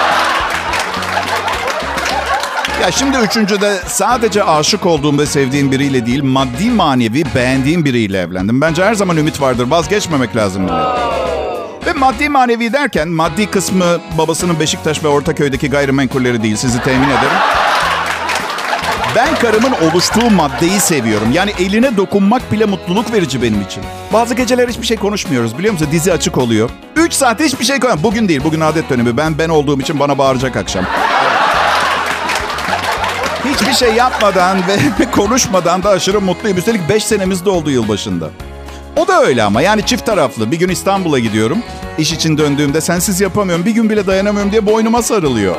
Ya 2.81 2.91
şimdi 2.91 3.17
üçüncüde 3.17 3.79
sadece 3.87 4.43
aşık 4.43 4.85
olduğum 4.85 5.17
ve 5.17 5.25
sevdiğim 5.25 5.71
biriyle 5.71 6.05
değil, 6.05 6.23
maddi 6.23 6.69
manevi 6.69 7.23
beğendiğim 7.35 7.85
biriyle 7.85 8.21
evlendim. 8.21 8.61
Bence 8.61 8.85
her 8.85 8.93
zaman 8.93 9.17
ümit 9.17 9.41
vardır. 9.41 9.67
Vazgeçmemek 9.69 10.35
lazım 10.35 10.63
millet. 10.63 11.38
Ve 11.86 11.93
maddi 11.93 12.29
manevi 12.29 12.74
derken 12.74 13.09
maddi 13.09 13.51
kısmı 13.51 13.86
babasının 14.17 14.59
Beşiktaş 14.59 15.03
ve 15.03 15.07
Ortaköy'deki 15.07 15.69
gayrimenkulleri 15.69 16.43
değil 16.43 16.55
sizi 16.55 16.83
temin 16.83 17.09
ederim. 17.09 17.38
Ben 19.15 19.36
karımın 19.36 19.71
oluştuğu 19.71 20.29
maddeyi 20.29 20.79
seviyorum. 20.79 21.31
Yani 21.33 21.51
eline 21.59 21.98
dokunmak 21.98 22.51
bile 22.51 22.65
mutluluk 22.65 23.13
verici 23.13 23.41
benim 23.41 23.62
için. 23.62 23.83
Bazı 24.13 24.36
geceler 24.36 24.67
hiçbir 24.67 24.86
şey 24.86 24.98
konuşmuyoruz 24.98 25.57
biliyor 25.57 25.74
musun? 25.74 25.88
Dizi 25.91 26.13
açık 26.13 26.38
oluyor. 26.38 26.69
3 26.95 27.13
saat 27.13 27.39
hiçbir 27.39 27.65
şey 27.65 27.79
koyamam. 27.79 28.03
Bugün 28.03 28.27
değil, 28.27 28.41
bugün 28.43 28.59
adet 28.59 28.89
dönemi. 28.89 29.17
Ben 29.17 29.38
ben 29.38 29.50
olduğum 29.50 29.81
için 29.81 30.00
bana 30.00 30.17
bağıracak 30.17 30.55
akşam. 30.55 30.86
Hiçbir 33.45 33.74
şey 33.74 33.93
yapmadan 33.93 34.57
ve 34.67 35.12
konuşmadan 35.12 35.83
da 35.83 35.89
aşırı 35.89 36.21
mutluyum. 36.21 36.57
Üstelik 36.57 36.89
5 36.89 37.03
senemiz 37.03 37.45
de 37.45 37.50
oldu 37.50 37.69
yılbaşında. 37.71 38.29
O 38.96 39.08
da 39.08 39.22
öyle 39.24 39.43
ama 39.43 39.62
yani 39.62 39.86
çift 39.86 40.05
taraflı. 40.05 40.51
Bir 40.51 40.60
gün 40.60 40.69
İstanbul'a 40.69 41.19
gidiyorum. 41.19 41.58
İş 41.98 42.13
için 42.13 42.38
döndüğümde 42.38 42.81
sensiz 42.81 43.22
yapamıyorum. 43.22 43.65
Bir 43.65 43.72
gün 43.72 43.89
bile 43.89 44.08
dayanamıyorum 44.08 44.51
diye 44.51 44.65
boynuma 44.65 45.01
sarılıyor. 45.01 45.55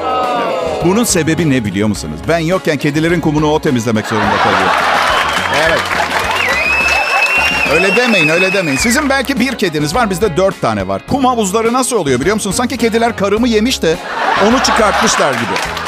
Bunun 0.84 1.04
sebebi 1.04 1.50
ne 1.50 1.64
biliyor 1.64 1.88
musunuz? 1.88 2.20
Ben 2.28 2.38
yokken 2.38 2.76
kedilerin 2.76 3.20
kumunu 3.20 3.46
o 3.52 3.60
temizlemek 3.60 4.06
zorunda 4.06 4.36
kalıyor. 4.42 4.70
Evet. 5.68 5.80
Öyle 7.74 7.96
demeyin, 7.96 8.28
öyle 8.28 8.52
demeyin. 8.52 8.78
Sizin 8.78 9.08
belki 9.08 9.40
bir 9.40 9.58
kediniz 9.58 9.94
var, 9.94 10.10
bizde 10.10 10.36
dört 10.36 10.60
tane 10.60 10.88
var. 10.88 11.02
Kum 11.06 11.24
havuzları 11.24 11.72
nasıl 11.72 11.96
oluyor 11.96 12.20
biliyor 12.20 12.34
musun? 12.34 12.50
Sanki 12.50 12.76
kediler 12.76 13.16
karımı 13.16 13.48
yemiş 13.48 13.82
de 13.82 13.96
onu 14.48 14.62
çıkartmışlar 14.62 15.32
gibi. 15.32 15.79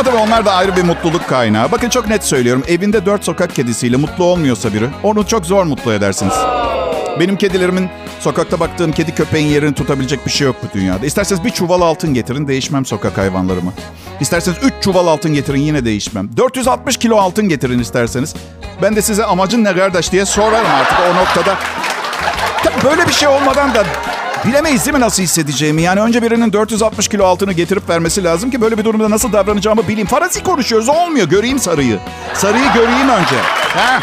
Ama 0.00 0.10
tabii 0.10 0.22
onlar 0.22 0.44
da 0.44 0.52
ayrı 0.52 0.76
bir 0.76 0.82
mutluluk 0.82 1.28
kaynağı. 1.28 1.72
Bakın 1.72 1.88
çok 1.88 2.08
net 2.08 2.24
söylüyorum. 2.24 2.62
Evinde 2.68 3.06
dört 3.06 3.24
sokak 3.24 3.54
kedisiyle 3.54 3.96
mutlu 3.96 4.24
olmuyorsa 4.24 4.74
biri, 4.74 4.88
onu 5.02 5.26
çok 5.26 5.46
zor 5.46 5.64
mutlu 5.64 5.92
edersiniz. 5.92 6.34
Benim 7.20 7.36
kedilerimin 7.36 7.88
sokakta 8.20 8.60
baktığım 8.60 8.92
kedi 8.92 9.14
köpeğin 9.14 9.46
yerini 9.46 9.74
tutabilecek 9.74 10.26
bir 10.26 10.30
şey 10.30 10.46
yok 10.46 10.56
bu 10.62 10.78
dünyada. 10.78 11.06
İsterseniz 11.06 11.44
bir 11.44 11.50
çuval 11.50 11.80
altın 11.80 12.14
getirin 12.14 12.48
değişmem 12.48 12.86
sokak 12.86 13.18
hayvanlarımı. 13.18 13.72
İsterseniz 14.20 14.58
üç 14.62 14.72
çuval 14.80 15.06
altın 15.06 15.34
getirin 15.34 15.60
yine 15.60 15.84
değişmem. 15.84 16.36
460 16.36 16.96
kilo 16.96 17.16
altın 17.16 17.48
getirin 17.48 17.78
isterseniz. 17.78 18.34
Ben 18.82 18.96
de 18.96 19.02
size 19.02 19.24
amacın 19.24 19.64
ne 19.64 19.76
kardeş 19.76 20.12
diye 20.12 20.26
sorarım 20.26 20.70
artık 20.80 20.98
o 21.10 21.16
noktada. 21.20 21.58
Böyle 22.84 23.06
bir 23.08 23.12
şey 23.12 23.28
olmadan 23.28 23.74
da 23.74 23.84
bilemeyiz 24.46 24.86
değil 24.86 24.94
mi 24.96 25.00
nasıl 25.00 25.22
hissedeceğimi? 25.22 25.82
Yani 25.82 26.00
önce 26.00 26.22
birinin 26.22 26.52
460 26.52 27.08
kilo 27.08 27.24
altını 27.24 27.52
getirip 27.52 27.88
vermesi 27.88 28.24
lazım 28.24 28.50
ki 28.50 28.60
böyle 28.60 28.78
bir 28.78 28.84
durumda 28.84 29.10
nasıl 29.10 29.32
davranacağımı 29.32 29.88
bileyim. 29.88 30.06
Farazi 30.06 30.42
konuşuyoruz 30.42 30.88
olmuyor. 30.88 31.28
Göreyim 31.28 31.58
sarıyı. 31.58 31.98
Sarıyı 32.34 32.72
göreyim 32.74 33.08
önce. 33.08 33.36
Ha? 33.76 34.00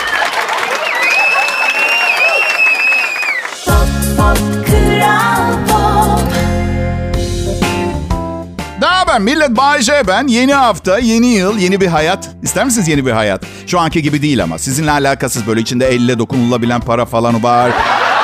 Ne 8.81 8.85
haber 8.87 9.19
millet? 9.19 9.49
Bay 9.57 9.81
J 9.81 10.07
ben. 10.07 10.27
Yeni 10.27 10.53
hafta, 10.53 10.99
yeni 10.99 11.27
yıl, 11.27 11.57
yeni 11.57 11.81
bir 11.81 11.87
hayat. 11.87 12.29
İster 12.43 12.65
misiniz 12.65 12.87
yeni 12.87 13.05
bir 13.05 13.11
hayat? 13.11 13.43
Şu 13.67 13.79
anki 13.79 14.01
gibi 14.01 14.21
değil 14.21 14.43
ama. 14.43 14.57
Sizinle 14.57 14.91
alakasız 14.91 15.47
böyle 15.47 15.61
içinde 15.61 15.87
elle 15.87 16.19
dokunulabilen 16.19 16.81
para 16.81 17.05
falan 17.05 17.43
var. 17.43 17.69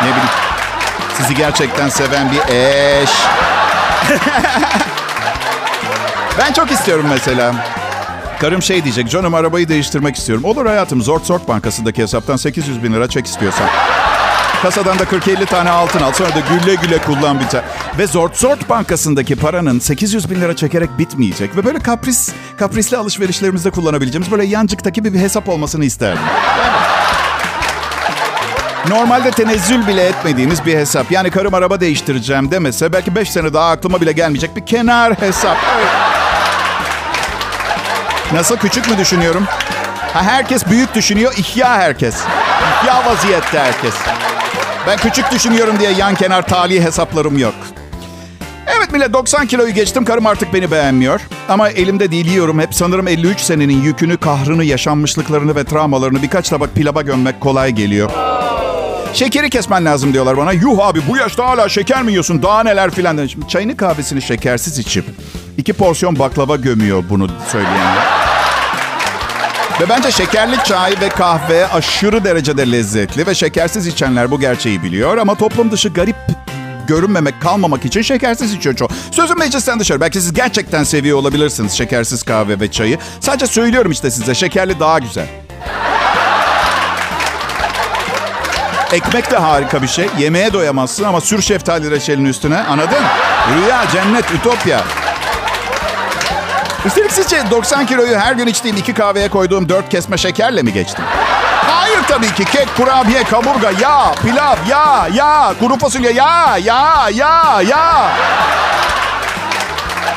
Ne 0.01 0.07
bileyim. 0.07 0.52
Sizi 1.17 1.35
gerçekten 1.35 1.89
seven 1.89 2.31
bir 2.31 2.53
eş. 2.53 3.09
ben 6.39 6.53
çok 6.53 6.71
istiyorum 6.71 7.05
mesela. 7.09 7.55
Karım 8.39 8.61
şey 8.61 8.83
diyecek, 8.83 9.09
canım 9.09 9.33
arabayı 9.33 9.69
değiştirmek 9.69 10.15
istiyorum. 10.15 10.43
Olur 10.43 10.65
hayatım, 10.65 11.01
Zort 11.01 11.25
Zort 11.25 11.47
Bankası'ndaki 11.47 12.01
hesaptan 12.01 12.35
800 12.35 12.83
bin 12.83 12.93
lira 12.93 13.09
çek 13.09 13.25
istiyorsan. 13.25 13.67
Kasadan 14.61 14.99
da 14.99 15.03
40-50 15.03 15.45
tane 15.45 15.69
altın 15.69 15.99
al. 16.01 16.11
Sonra 16.11 16.29
da 16.29 16.39
gülle 16.39 16.75
güle 16.75 16.97
kullan 16.97 17.39
tane. 17.51 17.63
Ve 17.97 18.07
Zort 18.07 18.37
Zort 18.37 18.69
Bankası'ndaki 18.69 19.35
paranın 19.35 19.79
800 19.79 20.29
bin 20.29 20.41
lira 20.41 20.55
çekerek 20.55 20.97
bitmeyecek. 20.97 21.57
Ve 21.57 21.65
böyle 21.65 21.79
kapris, 21.79 22.31
kaprisli 22.57 22.97
alışverişlerimizde 22.97 23.71
kullanabileceğimiz 23.71 24.31
böyle 24.31 24.45
yancıktaki 24.45 25.03
bir, 25.03 25.13
bir 25.13 25.19
hesap 25.19 25.49
olmasını 25.49 25.85
isterdim. 25.85 26.23
Normalde 28.89 29.31
tenezzül 29.31 29.87
bile 29.87 30.03
etmediğimiz 30.03 30.65
bir 30.65 30.77
hesap. 30.77 31.11
Yani 31.11 31.31
karım 31.31 31.53
araba 31.53 31.79
değiştireceğim 31.79 32.51
demese 32.51 32.93
belki 32.93 33.15
5 33.15 33.31
sene 33.31 33.53
daha 33.53 33.69
aklıma 33.69 34.01
bile 34.01 34.11
gelmeyecek 34.11 34.55
bir 34.55 34.65
kenar 34.65 35.21
hesap. 35.21 35.57
Nasıl 38.33 38.57
küçük 38.57 38.89
mü 38.89 38.97
düşünüyorum? 38.97 39.43
Ha, 40.13 40.23
herkes 40.23 40.67
büyük 40.67 40.95
düşünüyor, 40.95 41.33
ihya 41.37 41.75
herkes. 41.75 42.15
İhya 42.83 43.05
vaziyette 43.05 43.59
herkes. 43.59 43.93
Ben 44.87 44.97
küçük 44.97 45.31
düşünüyorum 45.31 45.79
diye 45.79 45.91
yan 45.91 46.15
kenar 46.15 46.47
tali 46.47 46.83
hesaplarım 46.83 47.37
yok. 47.37 47.55
Evet 48.77 48.91
millet 48.91 49.13
90 49.13 49.47
kiloyu 49.47 49.73
geçtim. 49.73 50.05
Karım 50.05 50.25
artık 50.25 50.53
beni 50.53 50.71
beğenmiyor. 50.71 51.21
Ama 51.49 51.69
elimde 51.69 52.11
değil 52.11 52.25
yiyorum. 52.25 52.59
Hep 52.59 52.75
sanırım 52.75 53.07
53 53.07 53.39
senenin 53.39 53.81
yükünü, 53.81 54.17
kahrını, 54.17 54.63
yaşanmışlıklarını 54.63 55.55
ve 55.55 55.63
travmalarını 55.63 56.21
birkaç 56.21 56.49
tabak 56.49 56.75
pilava 56.75 57.01
gömmek 57.01 57.41
kolay 57.41 57.71
geliyor. 57.71 58.11
Şekeri 59.13 59.49
kesmen 59.49 59.85
lazım 59.85 60.13
diyorlar 60.13 60.37
bana. 60.37 60.51
Yuh 60.51 60.79
abi 60.79 61.01
bu 61.07 61.17
yaşta 61.17 61.45
hala 61.45 61.69
şeker 61.69 62.03
mi 62.03 62.11
yiyorsun? 62.11 62.43
Daha 62.43 62.63
neler 62.63 62.91
filan. 62.91 63.27
Şimdi 63.27 63.47
çayını 63.47 63.77
kahvesini 63.77 64.21
şekersiz 64.21 64.79
içip 64.79 65.05
iki 65.57 65.73
porsiyon 65.73 66.19
baklava 66.19 66.55
gömüyor 66.55 67.03
bunu 67.09 67.27
söyleyenler. 67.51 68.03
Ve 69.81 69.89
bence 69.89 70.11
şekerli 70.11 70.55
çay 70.63 70.95
ve 71.01 71.09
kahve 71.09 71.67
aşırı 71.67 72.23
derecede 72.23 72.71
lezzetli 72.71 73.27
ve 73.27 73.35
şekersiz 73.35 73.87
içenler 73.87 74.31
bu 74.31 74.39
gerçeği 74.39 74.83
biliyor 74.83 75.17
ama 75.17 75.35
toplum 75.35 75.71
dışı 75.71 75.89
garip 75.89 76.15
görünmemek, 76.87 77.41
kalmamak 77.41 77.85
için 77.85 78.01
şekersiz 78.01 78.53
içiyor 78.53 78.75
çoğu. 78.75 78.87
Sözüm 79.11 79.39
meclisten 79.39 79.79
dışarı. 79.79 80.01
Belki 80.01 80.21
siz 80.21 80.33
gerçekten 80.33 80.83
seviyor 80.83 81.17
olabilirsiniz 81.17 81.71
şekersiz 81.73 82.23
kahve 82.23 82.59
ve 82.59 82.71
çayı. 82.71 82.97
Sadece 83.19 83.47
söylüyorum 83.47 83.91
işte 83.91 84.11
size 84.11 84.35
şekerli 84.35 84.79
daha 84.79 84.99
güzel. 84.99 85.27
Ekmek 88.93 89.31
de 89.31 89.37
harika 89.37 89.81
bir 89.81 89.87
şey. 89.87 90.07
Yemeğe 90.17 90.53
doyamazsın 90.53 91.03
ama 91.03 91.21
sür 91.21 91.41
şeftali 91.41 91.91
reçelin 91.91 92.25
üstüne. 92.25 92.63
Anladın? 92.63 93.03
Rüya, 93.55 93.83
cennet, 93.93 94.31
ütopya. 94.31 94.81
Üstelik 96.85 97.11
sizce 97.11 97.43
90 97.51 97.85
kiloyu 97.85 98.19
her 98.19 98.33
gün 98.33 98.47
içtiğim 98.47 98.77
iki 98.77 98.93
kahveye 98.93 99.29
koyduğum 99.29 99.69
dört 99.69 99.89
kesme 99.89 100.17
şekerle 100.17 100.61
mi 100.61 100.73
geçtim? 100.73 101.05
Hayır 101.67 101.99
tabii 102.07 102.33
ki. 102.33 102.45
Kek, 102.45 102.67
kurabiye, 102.77 103.23
kaburga, 103.23 103.71
yağ, 103.81 104.11
pilav, 104.21 104.55
yağ, 104.69 105.07
yağ, 105.13 105.53
kuru 105.59 105.77
fasulye, 105.77 106.11
yağ, 106.11 106.57
yağ, 106.57 107.09
yağ, 107.13 107.61
yağ. 107.61 108.11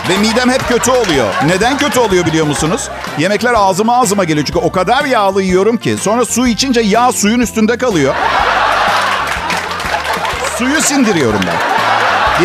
Ve 0.09 0.16
midem 0.16 0.50
hep 0.50 0.68
kötü 0.68 0.90
oluyor. 0.90 1.26
Neden 1.47 1.78
kötü 1.78 2.00
oluyor 2.00 2.26
biliyor 2.26 2.47
musunuz? 2.47 2.88
Yemekler 3.18 3.54
ağzıma 3.56 4.00
ağzıma 4.00 4.25
geliyor. 4.25 4.47
Çünkü 4.47 4.59
o 4.59 4.73
kadar 4.73 5.04
yağlı 5.04 5.42
yiyorum 5.42 5.76
ki. 5.76 5.97
Sonra 6.00 6.25
su 6.25 6.47
içince 6.47 6.80
yağ 6.80 7.12
suyun 7.12 7.40
üstünde 7.40 7.78
kalıyor. 7.78 8.14
Suyu 10.59 10.81
sindiriyorum 10.83 11.41
ben. 11.47 11.57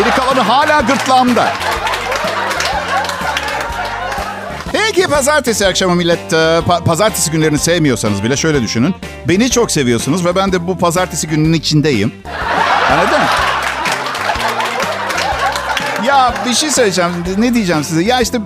Geri 0.02 0.14
kalanı 0.14 0.40
hala 0.40 0.80
gırtlağımda. 0.80 1.52
Peki 4.72 5.06
pazartesi 5.08 5.66
akşamı 5.66 5.94
millet. 5.94 6.32
Pa- 6.32 6.84
pazartesi 6.84 7.30
günlerini 7.30 7.58
sevmiyorsanız 7.58 8.22
bile 8.22 8.36
şöyle 8.36 8.62
düşünün. 8.62 8.94
Beni 9.28 9.50
çok 9.50 9.70
seviyorsunuz 9.72 10.24
ve 10.24 10.36
ben 10.36 10.52
de 10.52 10.66
bu 10.66 10.78
pazartesi 10.78 11.28
gününün 11.28 11.52
içindeyim. 11.52 12.12
Anladın 12.92 13.18
mı? 13.20 13.26
Ya 16.06 16.34
bir 16.46 16.54
şey 16.54 16.70
söyleyeceğim. 16.70 17.10
Ne 17.38 17.54
diyeceğim 17.54 17.84
size? 17.84 18.02
Ya 18.02 18.20
işte 18.20 18.38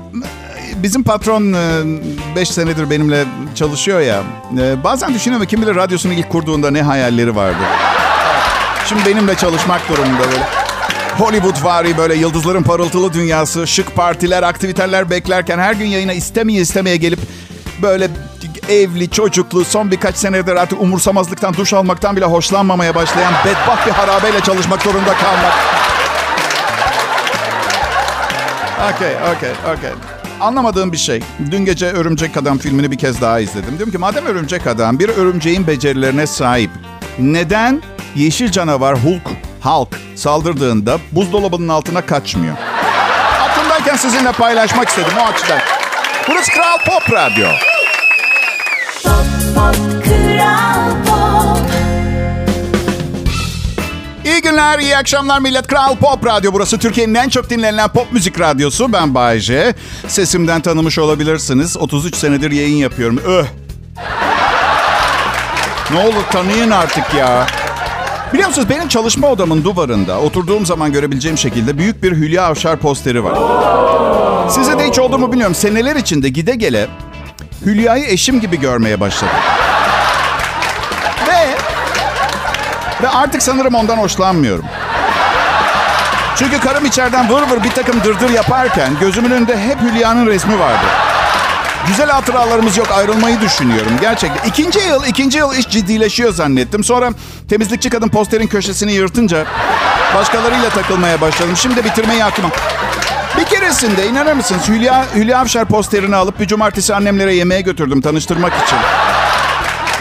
bizim 0.76 1.02
patron 1.02 1.52
5 2.36 2.48
senedir 2.50 2.90
benimle 2.90 3.24
çalışıyor 3.54 4.00
ya. 4.00 4.22
Bazen 4.84 5.14
düşünüyorum 5.14 5.46
kim 5.46 5.62
bilir 5.62 5.74
radyosunu 5.76 6.12
ilk 6.12 6.30
kurduğunda 6.30 6.70
ne 6.70 6.82
hayalleri 6.82 7.36
vardı. 7.36 7.56
Şimdi 8.88 9.06
benimle 9.06 9.34
çalışmak 9.36 9.88
durumunda 9.88 10.18
böyle. 10.18 10.42
Hollywood 11.18 11.64
vari 11.64 11.98
böyle 11.98 12.14
yıldızların 12.14 12.62
parıltılı 12.62 13.12
dünyası, 13.12 13.66
şık 13.66 13.96
partiler, 13.96 14.42
aktiviteler 14.42 15.10
beklerken 15.10 15.58
her 15.58 15.72
gün 15.72 15.86
yayına 15.86 16.12
istemeye 16.12 16.60
istemeye 16.60 16.96
gelip 16.96 17.18
böyle 17.82 18.08
evli, 18.68 19.10
çocuklu, 19.10 19.64
son 19.64 19.90
birkaç 19.90 20.16
senedir 20.16 20.56
artık 20.56 20.80
umursamazlıktan, 20.80 21.54
duş 21.54 21.72
almaktan 21.72 22.16
bile 22.16 22.24
hoşlanmamaya 22.24 22.94
başlayan 22.94 23.32
bedbaht 23.44 23.86
bir 23.86 23.92
harabeyle 23.92 24.40
çalışmak 24.40 24.82
zorunda 24.82 25.14
kalmak. 25.14 25.52
Okey, 28.94 29.14
okey, 29.36 29.50
okey. 29.76 29.90
Anlamadığım 30.40 30.92
bir 30.92 30.96
şey. 30.96 31.22
Dün 31.50 31.64
gece 31.64 31.86
Örümcek 31.86 32.36
Adam 32.36 32.58
filmini 32.58 32.90
bir 32.90 32.98
kez 32.98 33.20
daha 33.20 33.40
izledim. 33.40 33.78
Diyorum 33.78 33.92
ki 33.92 33.98
madem 33.98 34.26
Örümcek 34.26 34.66
Adam 34.66 34.98
bir 34.98 35.08
örümceğin 35.08 35.66
becerilerine 35.66 36.26
sahip. 36.26 36.70
Neden 37.18 37.82
yeşil 38.16 38.50
canavar 38.50 38.98
Hulk, 38.98 39.22
Hulk 39.62 39.88
saldırdığında 40.14 40.98
buzdolabının 41.12 41.68
altına 41.68 42.06
kaçmıyor? 42.06 42.56
Aklımdayken 43.40 43.96
sizinle 43.96 44.32
paylaşmak 44.32 44.88
istedim 44.88 45.12
o 45.20 45.32
açıdan. 45.32 45.58
Burası 46.28 46.52
Kral 46.52 46.78
Pop 46.86 47.12
Radyo. 47.12 47.48
İyi 54.24 54.42
günler, 54.42 54.78
iyi 54.78 54.96
akşamlar 54.96 55.38
millet. 55.38 55.66
Kral 55.66 55.96
Pop 55.96 56.26
Radyo 56.26 56.52
burası. 56.52 56.78
Türkiye'nin 56.78 57.14
en 57.14 57.28
çok 57.28 57.50
dinlenen 57.50 57.88
pop 57.88 58.12
müzik 58.12 58.40
radyosu. 58.40 58.92
Ben 58.92 59.14
Bayece. 59.14 59.74
Sesimden 60.08 60.60
tanımış 60.60 60.98
olabilirsiniz. 60.98 61.76
33 61.76 62.16
senedir 62.16 62.50
yayın 62.50 62.76
yapıyorum. 62.76 63.18
Öh. 63.26 63.44
Ne 65.92 65.98
olur 65.98 66.22
tanıyın 66.32 66.70
artık 66.70 67.14
ya. 67.14 67.46
Biliyor 68.32 68.48
musunuz 68.48 68.68
benim 68.70 68.88
çalışma 68.88 69.28
odamın 69.28 69.64
duvarında 69.64 70.20
oturduğum 70.20 70.66
zaman 70.66 70.92
görebileceğim 70.92 71.38
şekilde 71.38 71.78
büyük 71.78 72.02
bir 72.02 72.12
Hülya 72.12 72.44
Avşar 72.44 72.76
posteri 72.76 73.24
var. 73.24 73.38
Size 74.50 74.78
de 74.78 74.88
hiç 74.88 74.98
oldu 74.98 75.18
mu 75.18 75.32
bilmiyorum. 75.32 75.54
Seneler 75.54 75.96
içinde 75.96 76.28
gide 76.28 76.54
gele 76.54 76.86
Hülya'yı 77.66 78.04
eşim 78.06 78.40
gibi 78.40 78.60
görmeye 78.60 79.00
başladım. 79.00 79.34
Ve 81.28 81.48
ve 83.02 83.08
artık 83.08 83.42
sanırım 83.42 83.74
ondan 83.74 83.96
hoşlanmıyorum. 83.96 84.64
Çünkü 86.36 86.60
karım 86.60 86.84
içeriden 86.84 87.30
vır 87.30 87.42
vır 87.42 87.64
bir 87.64 87.70
takım 87.70 88.04
dırdır 88.04 88.30
yaparken 88.30 88.92
gözümün 89.00 89.30
önünde 89.30 89.58
hep 89.60 89.80
Hülya'nın 89.80 90.26
resmi 90.26 90.58
vardı. 90.58 90.86
Güzel 91.88 92.10
hatıralarımız 92.10 92.76
yok 92.76 92.86
ayrılmayı 92.90 93.40
düşünüyorum 93.40 93.92
gerçekten. 94.00 94.48
İkinci 94.48 94.78
yıl, 94.78 95.04
ikinci 95.04 95.38
yıl 95.38 95.54
iş 95.54 95.68
ciddileşiyor 95.68 96.32
zannettim. 96.32 96.84
Sonra 96.84 97.10
temizlikçi 97.48 97.90
kadın 97.90 98.08
posterin 98.08 98.46
köşesini 98.46 98.92
yırtınca 98.92 99.44
başkalarıyla 100.14 100.70
takılmaya 100.70 101.20
başladım. 101.20 101.56
Şimdi 101.56 101.84
bitirmeyi 101.84 102.24
aklıma. 102.24 102.48
Bir 103.38 103.44
keresinde 103.44 104.06
inanır 104.06 104.32
mısınız 104.32 104.68
Hülya, 104.68 105.04
Hülya 105.14 105.38
Avşar 105.38 105.64
posterini 105.64 106.16
alıp 106.16 106.40
bir 106.40 106.46
cumartesi 106.46 106.94
annemlere 106.94 107.34
yemeğe 107.34 107.60
götürdüm 107.60 108.00
tanıştırmak 108.00 108.52
için. 108.64 108.78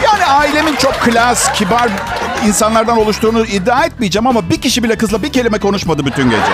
Yani 0.04 0.24
ailemin 0.26 0.76
çok 0.76 0.94
klas, 1.00 1.52
kibar 1.52 1.88
insanlardan 2.46 2.98
oluştuğunu 2.98 3.44
iddia 3.44 3.84
etmeyeceğim 3.84 4.26
ama 4.26 4.50
bir 4.50 4.60
kişi 4.60 4.82
bile 4.82 4.96
kızla 4.96 5.22
bir 5.22 5.32
kelime 5.32 5.58
konuşmadı 5.58 6.06
bütün 6.06 6.30
gece. 6.30 6.52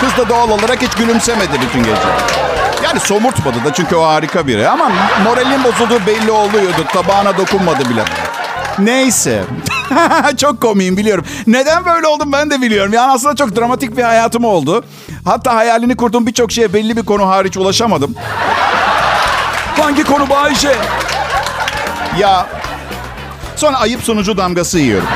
Kız 0.00 0.16
da 0.16 0.28
doğal 0.28 0.50
olarak 0.50 0.82
hiç 0.82 0.94
gülümsemedi 0.94 1.60
bütün 1.68 1.82
gece. 1.82 2.37
Yani 2.84 3.00
somurtmadı 3.00 3.64
da 3.64 3.72
çünkü 3.72 3.96
o 3.96 4.02
harika 4.06 4.46
biri 4.46 4.68
ama 4.68 4.90
moralin 5.24 5.64
bozulduğu 5.64 6.06
belli 6.06 6.30
oluyordu. 6.30 6.84
Tabağına 6.92 7.36
dokunmadı 7.36 7.90
bile. 7.90 8.04
Neyse. 8.78 9.44
çok 10.36 10.60
komiyim 10.60 10.96
biliyorum. 10.96 11.24
Neden 11.46 11.84
böyle 11.84 12.06
oldum 12.06 12.32
ben 12.32 12.50
de 12.50 12.60
biliyorum. 12.60 12.92
Yani 12.92 13.12
aslında 13.12 13.36
çok 13.36 13.56
dramatik 13.56 13.96
bir 13.96 14.02
hayatım 14.02 14.44
oldu. 14.44 14.84
Hatta 15.24 15.54
hayalini 15.54 15.96
kurduğum 15.96 16.26
birçok 16.26 16.52
şeye 16.52 16.72
belli 16.72 16.96
bir 16.96 17.02
konu 17.02 17.28
hariç 17.28 17.56
ulaşamadım. 17.56 18.14
Hangi 19.80 20.04
konu 20.04 20.30
Bayşe? 20.30 20.76
Ya 22.18 22.46
sonra 23.56 23.78
ayıp 23.80 24.02
sonucu 24.02 24.36
damgası 24.36 24.78
yiyorum. 24.78 25.08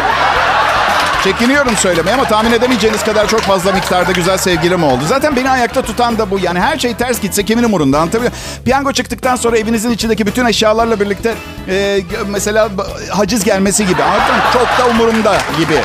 Çekiniyorum 1.24 1.76
söylemeye 1.76 2.14
ama 2.14 2.24
tahmin 2.24 2.52
edemeyeceğiniz 2.52 3.04
kadar 3.04 3.28
çok 3.28 3.40
fazla 3.40 3.72
miktarda 3.72 4.12
güzel 4.12 4.38
sevgilim 4.38 4.84
oldu. 4.84 5.04
Zaten 5.06 5.36
beni 5.36 5.50
ayakta 5.50 5.82
tutan 5.82 6.18
da 6.18 6.30
bu. 6.30 6.38
Yani 6.38 6.60
her 6.60 6.78
şey 6.78 6.94
ters 6.94 7.20
gitse 7.20 7.44
kimin 7.44 7.62
umurunda 7.62 8.00
anlatabiliyor 8.00 8.32
Piyango 8.64 8.92
çıktıktan 8.92 9.36
sonra 9.36 9.58
evinizin 9.58 9.90
içindeki 9.90 10.26
bütün 10.26 10.46
eşyalarla 10.46 11.00
birlikte 11.00 11.34
e, 11.68 12.00
mesela 12.28 12.68
haciz 13.10 13.44
gelmesi 13.44 13.86
gibi. 13.86 14.02
Anladın 14.02 14.34
Çok 14.52 14.66
da 14.78 14.90
umurumda 14.90 15.36
gibi. 15.58 15.78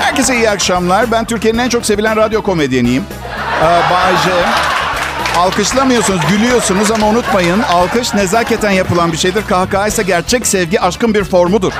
Herkese 0.00 0.36
iyi 0.36 0.50
akşamlar. 0.50 1.10
Ben 1.10 1.24
Türkiye'nin 1.24 1.58
en 1.58 1.68
çok 1.68 1.86
sevilen 1.86 2.16
radyo 2.16 2.42
komedyeniyim. 2.42 3.04
Ee, 3.62 3.80
Bayce. 3.90 4.48
Alkışlamıyorsunuz, 5.38 6.20
gülüyorsunuz 6.30 6.90
ama 6.90 7.06
unutmayın 7.06 7.62
alkış 7.62 8.14
nezaketen 8.14 8.70
yapılan 8.70 9.12
bir 9.12 9.16
şeydir. 9.16 9.42
Kahkaha 9.48 9.88
ise 9.88 10.02
gerçek 10.02 10.46
sevgi, 10.46 10.80
aşkın 10.80 11.14
bir 11.14 11.24
formudur. 11.24 11.72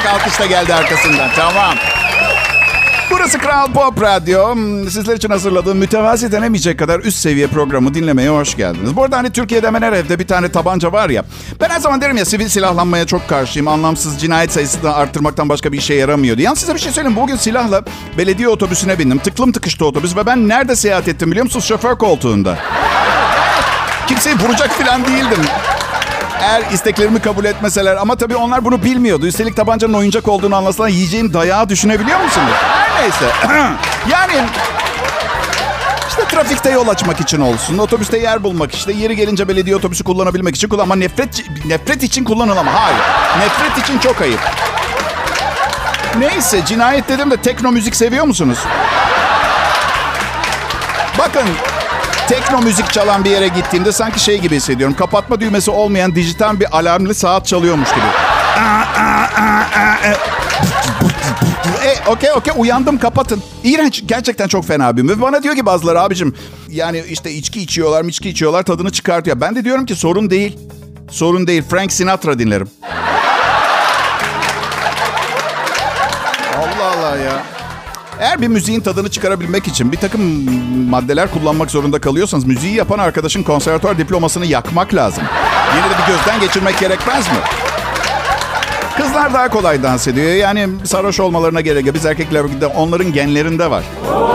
Bak 0.00 0.06
alkış 0.14 0.40
da 0.40 0.46
geldi 0.46 0.74
arkasından. 0.74 1.30
Tamam. 1.36 1.74
Burası 3.10 3.38
Kral 3.38 3.72
Pop 3.72 4.02
Radyo. 4.02 4.54
Hmm, 4.54 4.90
sizler 4.90 5.16
için 5.16 5.30
hazırladığım 5.30 5.78
mütevazi 5.78 6.32
denemeyecek 6.32 6.78
kadar 6.78 7.00
üst 7.00 7.18
seviye 7.18 7.46
programı 7.46 7.94
dinlemeye 7.94 8.30
hoş 8.30 8.56
geldiniz. 8.56 8.96
Bu 8.96 9.04
arada 9.04 9.16
hani 9.16 9.30
Türkiye'de 9.30 9.66
hemen 9.66 9.82
her 9.82 9.92
evde 9.92 10.18
bir 10.18 10.26
tane 10.26 10.52
tabanca 10.52 10.92
var 10.92 11.10
ya. 11.10 11.24
Ben 11.60 11.68
her 11.68 11.80
zaman 11.80 12.00
derim 12.00 12.16
ya 12.16 12.24
sivil 12.24 12.48
silahlanmaya 12.48 13.06
çok 13.06 13.28
karşıyım. 13.28 13.68
Anlamsız 13.68 14.20
cinayet 14.20 14.52
sayısını 14.52 14.94
arttırmaktan 14.94 15.48
başka 15.48 15.72
bir 15.72 15.78
işe 15.78 15.94
yaramıyor 15.94 16.36
diye. 16.36 16.44
Yalnız 16.44 16.58
size 16.60 16.74
bir 16.74 16.80
şey 16.80 16.92
söyleyeyim. 16.92 17.16
Bugün 17.16 17.36
silahla 17.36 17.82
belediye 18.18 18.48
otobüsüne 18.48 18.98
bindim. 18.98 19.18
Tıklım 19.18 19.52
tıkıştı 19.52 19.86
otobüs 19.86 20.16
ve 20.16 20.26
ben 20.26 20.48
nerede 20.48 20.76
seyahat 20.76 21.08
ettim 21.08 21.30
biliyor 21.30 21.44
musunuz? 21.44 21.64
Şoför 21.64 21.98
koltuğunda. 21.98 22.58
Kimseyi 24.08 24.36
vuracak 24.38 24.70
falan 24.70 25.06
değildim. 25.06 25.44
Eğer 26.42 26.62
isteklerimi 26.72 27.20
kabul 27.20 27.44
etmeseler 27.44 27.96
ama 27.96 28.16
tabii 28.16 28.36
onlar 28.36 28.64
bunu 28.64 28.82
bilmiyordu. 28.82 29.26
Üstelik 29.26 29.56
tabancanın 29.56 29.94
oyuncak 29.94 30.28
olduğunu 30.28 30.56
anlasalar 30.56 30.88
yiyeceğim 30.88 31.34
dayağı 31.34 31.68
düşünebiliyor 31.68 32.20
musunuz? 32.20 32.52
Her 32.60 33.02
neyse. 33.02 33.24
yani 34.10 34.32
işte 36.08 36.24
trafikte 36.24 36.70
yol 36.70 36.88
açmak 36.88 37.20
için 37.20 37.40
olsun, 37.40 37.78
otobüste 37.78 38.18
yer 38.18 38.42
bulmak 38.42 38.74
işte, 38.74 38.92
yeri 38.92 39.16
gelince 39.16 39.48
belediye 39.48 39.76
otobüsü 39.76 40.04
kullanabilmek 40.04 40.56
için 40.56 40.68
kullan 40.68 40.82
ama 40.82 40.96
nefret 40.96 41.44
nefret 41.66 42.02
için 42.02 42.24
kullanılamaz. 42.24 42.74
Hayır. 42.76 42.98
Nefret 43.38 43.84
için 43.84 43.98
çok 43.98 44.20
ayıp. 44.20 44.40
Neyse 46.18 46.64
cinayet 46.66 47.08
dedim 47.08 47.30
de 47.30 47.36
tekno 47.36 47.72
müzik 47.72 47.96
seviyor 47.96 48.24
musunuz? 48.24 48.58
Bakın 51.18 51.44
tekno 52.30 52.62
müzik 52.62 52.92
çalan 52.92 53.24
bir 53.24 53.30
yere 53.30 53.48
gittiğimde 53.48 53.92
sanki 53.92 54.20
şey 54.20 54.38
gibi 54.38 54.56
hissediyorum. 54.56 54.96
Kapatma 54.96 55.40
düğmesi 55.40 55.70
olmayan 55.70 56.14
dijital 56.14 56.60
bir 56.60 56.78
alarmlı 56.78 57.14
saat 57.14 57.46
çalıyormuş 57.46 57.88
gibi. 57.90 58.04
e, 61.84 62.10
okey 62.10 62.32
okey 62.32 62.54
uyandım 62.56 62.98
kapatın. 62.98 63.42
İğrenç 63.64 64.02
gerçekten 64.06 64.48
çok 64.48 64.66
fena 64.66 64.96
bir 64.96 65.08
Ve 65.08 65.20
bana 65.20 65.42
diyor 65.42 65.54
ki 65.54 65.66
bazıları 65.66 66.00
abicim 66.00 66.34
yani 66.68 67.02
işte 67.08 67.32
içki 67.32 67.60
içiyorlar 67.62 68.04
içki 68.04 68.28
içiyorlar 68.28 68.62
tadını 68.62 68.90
çıkartıyor. 68.90 69.40
Ben 69.40 69.56
de 69.56 69.64
diyorum 69.64 69.86
ki 69.86 69.94
sorun 69.94 70.30
değil. 70.30 70.58
Sorun 71.10 71.46
değil 71.46 71.62
Frank 71.70 71.92
Sinatra 71.92 72.38
dinlerim. 72.38 72.70
Allah 76.56 76.98
Allah 76.98 77.16
ya. 77.16 77.59
Eğer 78.20 78.40
bir 78.40 78.48
müziğin 78.48 78.80
tadını 78.80 79.10
çıkarabilmek 79.10 79.68
için 79.68 79.92
bir 79.92 79.96
takım 79.96 80.20
maddeler 80.90 81.30
kullanmak 81.30 81.70
zorunda 81.70 82.00
kalıyorsanız 82.00 82.44
müziği 82.44 82.74
yapan 82.74 82.98
arkadaşın 82.98 83.42
konservatuar 83.42 83.98
diplomasını 83.98 84.46
yakmak 84.46 84.94
lazım. 84.94 85.24
Yine 85.76 85.84
de 85.84 86.02
bir 86.02 86.14
gözden 86.14 86.40
geçirmek 86.40 86.78
gerekmez 86.78 87.26
mi? 87.26 87.38
Kızlar 88.96 89.34
daha 89.34 89.48
kolay 89.48 89.82
dans 89.82 90.08
ediyor. 90.08 90.32
Yani 90.32 90.68
sarhoş 90.84 91.20
olmalarına 91.20 91.60
gerek 91.60 91.86
yok. 91.86 91.94
Biz 91.94 92.06
erkekler 92.06 92.60
de 92.60 92.66
onların 92.66 93.12
genlerinde 93.12 93.70
var. 93.70 93.84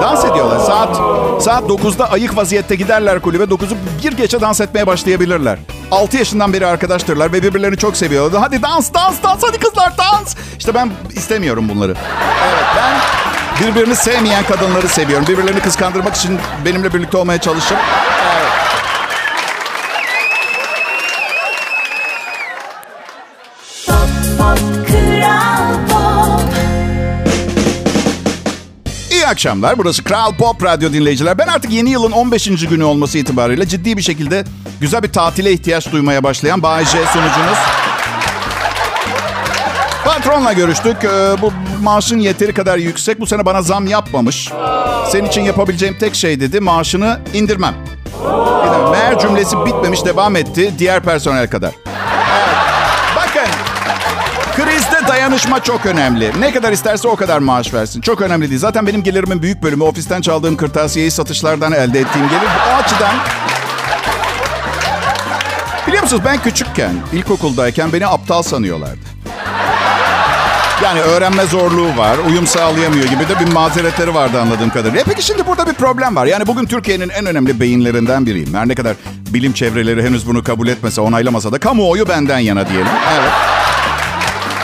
Dans 0.01 0.25
ediyorlar. 0.25 0.59
Saat 0.59 0.95
saat 1.43 1.63
9'da 1.63 2.11
ayık 2.11 2.37
vaziyette 2.37 2.75
giderler 2.75 3.19
kulübe. 3.19 3.43
9'u 3.43 3.77
bir 4.03 4.17
geçe 4.17 4.41
dans 4.41 4.61
etmeye 4.61 4.87
başlayabilirler. 4.87 5.59
6 5.91 6.17
yaşından 6.17 6.53
beri 6.53 6.65
arkadaştırlar 6.65 7.33
ve 7.33 7.43
birbirlerini 7.43 7.77
çok 7.77 7.97
seviyorlar. 7.97 8.41
Hadi 8.41 8.61
dans, 8.61 8.93
dans, 8.93 9.23
dans. 9.23 9.43
Hadi 9.43 9.59
kızlar 9.59 9.93
dans. 9.97 10.35
İşte 10.59 10.73
ben 10.73 10.91
istemiyorum 11.15 11.69
bunları. 11.69 11.95
Evet 12.43 12.65
ben 12.77 12.95
birbirini 13.61 13.95
sevmeyen 13.95 14.43
kadınları 14.43 14.87
seviyorum. 14.87 15.27
Birbirlerini 15.27 15.59
kıskandırmak 15.59 16.15
için 16.15 16.39
benimle 16.65 16.93
birlikte 16.93 17.17
olmaya 17.17 17.41
çalışıp. 17.41 17.77
Evet. 18.37 18.51
İyi 29.11 29.27
akşamlar. 29.27 29.77
Burası 29.77 30.03
Kral 30.03 30.35
Pop 30.35 30.63
Radyo 30.63 30.93
dinleyiciler. 30.93 31.37
Ben 31.37 31.47
artık 31.47 31.71
yeni 31.71 31.89
yılın 31.89 32.11
15. 32.11 32.45
günü 32.45 32.83
olması 32.83 33.17
itibariyle 33.17 33.67
ciddi 33.67 33.97
bir 33.97 34.01
şekilde 34.01 34.43
güzel 34.81 35.03
bir 35.03 35.11
tatile 35.11 35.51
ihtiyaç 35.51 35.91
duymaya 35.91 36.23
başlayan 36.23 36.63
Bay 36.63 36.85
J 36.85 36.91
sunucunuz. 36.91 37.57
Patronla 40.05 40.53
görüştük. 40.53 41.03
Ee, 41.03 41.41
bu 41.41 41.53
maaşın 41.81 42.19
yeteri 42.19 42.53
kadar 42.53 42.77
yüksek. 42.77 43.19
Bu 43.19 43.27
sene 43.27 43.45
bana 43.45 43.61
zam 43.61 43.87
yapmamış. 43.87 44.51
Senin 45.11 45.27
için 45.27 45.41
yapabileceğim 45.41 45.97
tek 45.99 46.15
şey 46.15 46.39
dedi. 46.39 46.59
Maaşını 46.59 47.19
indirmem. 47.33 47.75
Meğer 48.91 49.19
cümlesi 49.19 49.65
bitmemiş 49.65 50.05
devam 50.05 50.35
etti. 50.35 50.73
Diğer 50.79 51.03
personel 51.03 51.49
kadar. 51.49 51.71
Bakın. 53.15 53.51
Krizde 54.55 55.07
dayanışma 55.07 55.63
çok 55.63 55.85
önemli. 55.85 56.31
Ne 56.39 56.51
kadar 56.53 56.71
isterse 56.71 57.07
o 57.07 57.15
kadar 57.15 57.39
maaş 57.39 57.73
versin. 57.73 58.01
Çok 58.01 58.21
önemli 58.21 58.49
değil. 58.49 58.59
Zaten 58.59 58.87
benim 58.87 59.03
gelirimin 59.03 59.41
büyük 59.41 59.63
bölümü 59.63 59.83
ofisten 59.83 60.21
çaldığım 60.21 60.57
kırtasiyeyi 60.57 61.11
satışlardan 61.11 61.71
elde 61.71 61.99
ettiğim 61.99 62.29
gelir. 62.29 62.49
O 62.73 62.75
açıdan 62.75 63.15
Biliyor 65.87 66.03
musunuz 66.03 66.23
ben 66.25 66.37
küçükken, 66.43 66.93
ilkokuldayken 67.13 67.93
beni 67.93 68.07
aptal 68.07 68.41
sanıyorlardı. 68.41 69.14
Yani 70.83 71.01
öğrenme 71.01 71.45
zorluğu 71.45 71.97
var, 71.97 72.17
uyum 72.29 72.47
sağlayamıyor 72.47 73.05
gibi 73.05 73.29
de 73.29 73.39
bir 73.39 73.53
mazeretleri 73.53 74.13
vardı 74.13 74.41
anladığım 74.41 74.69
kadarıyla. 74.69 75.01
E 75.01 75.03
peki 75.03 75.21
şimdi 75.21 75.47
burada 75.47 75.67
bir 75.67 75.73
problem 75.73 76.15
var. 76.15 76.25
Yani 76.25 76.47
bugün 76.47 76.65
Türkiye'nin 76.65 77.09
en 77.09 77.25
önemli 77.25 77.59
beyinlerinden 77.59 78.25
biriyim. 78.25 78.53
Her 78.53 78.67
ne 78.67 78.75
kadar 78.75 78.95
bilim 79.29 79.53
çevreleri 79.53 80.03
henüz 80.03 80.27
bunu 80.27 80.43
kabul 80.43 80.67
etmese, 80.67 81.01
onaylamasa 81.01 81.51
da 81.51 81.59
kamuoyu 81.59 82.07
benden 82.07 82.39
yana 82.39 82.69
diyelim. 82.69 82.87
Evet. 83.19 83.31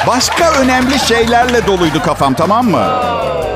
Başka 0.07 0.51
önemli 0.51 0.99
şeylerle 0.99 1.67
doluydu 1.67 2.01
kafam 2.03 2.33
tamam 2.33 2.67
mı? 2.69 2.87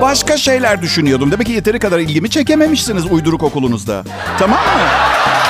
Başka 0.01 0.37
şeyler 0.37 0.81
düşünüyordum. 0.81 1.31
Demek 1.31 1.47
ki 1.47 1.53
yeteri 1.53 1.79
kadar 1.79 1.99
ilgimi 1.99 2.29
çekememişsiniz 2.29 3.05
uyduruk 3.11 3.43
okulunuzda. 3.43 4.03
Tamam 4.39 4.59
mı? 4.59 4.81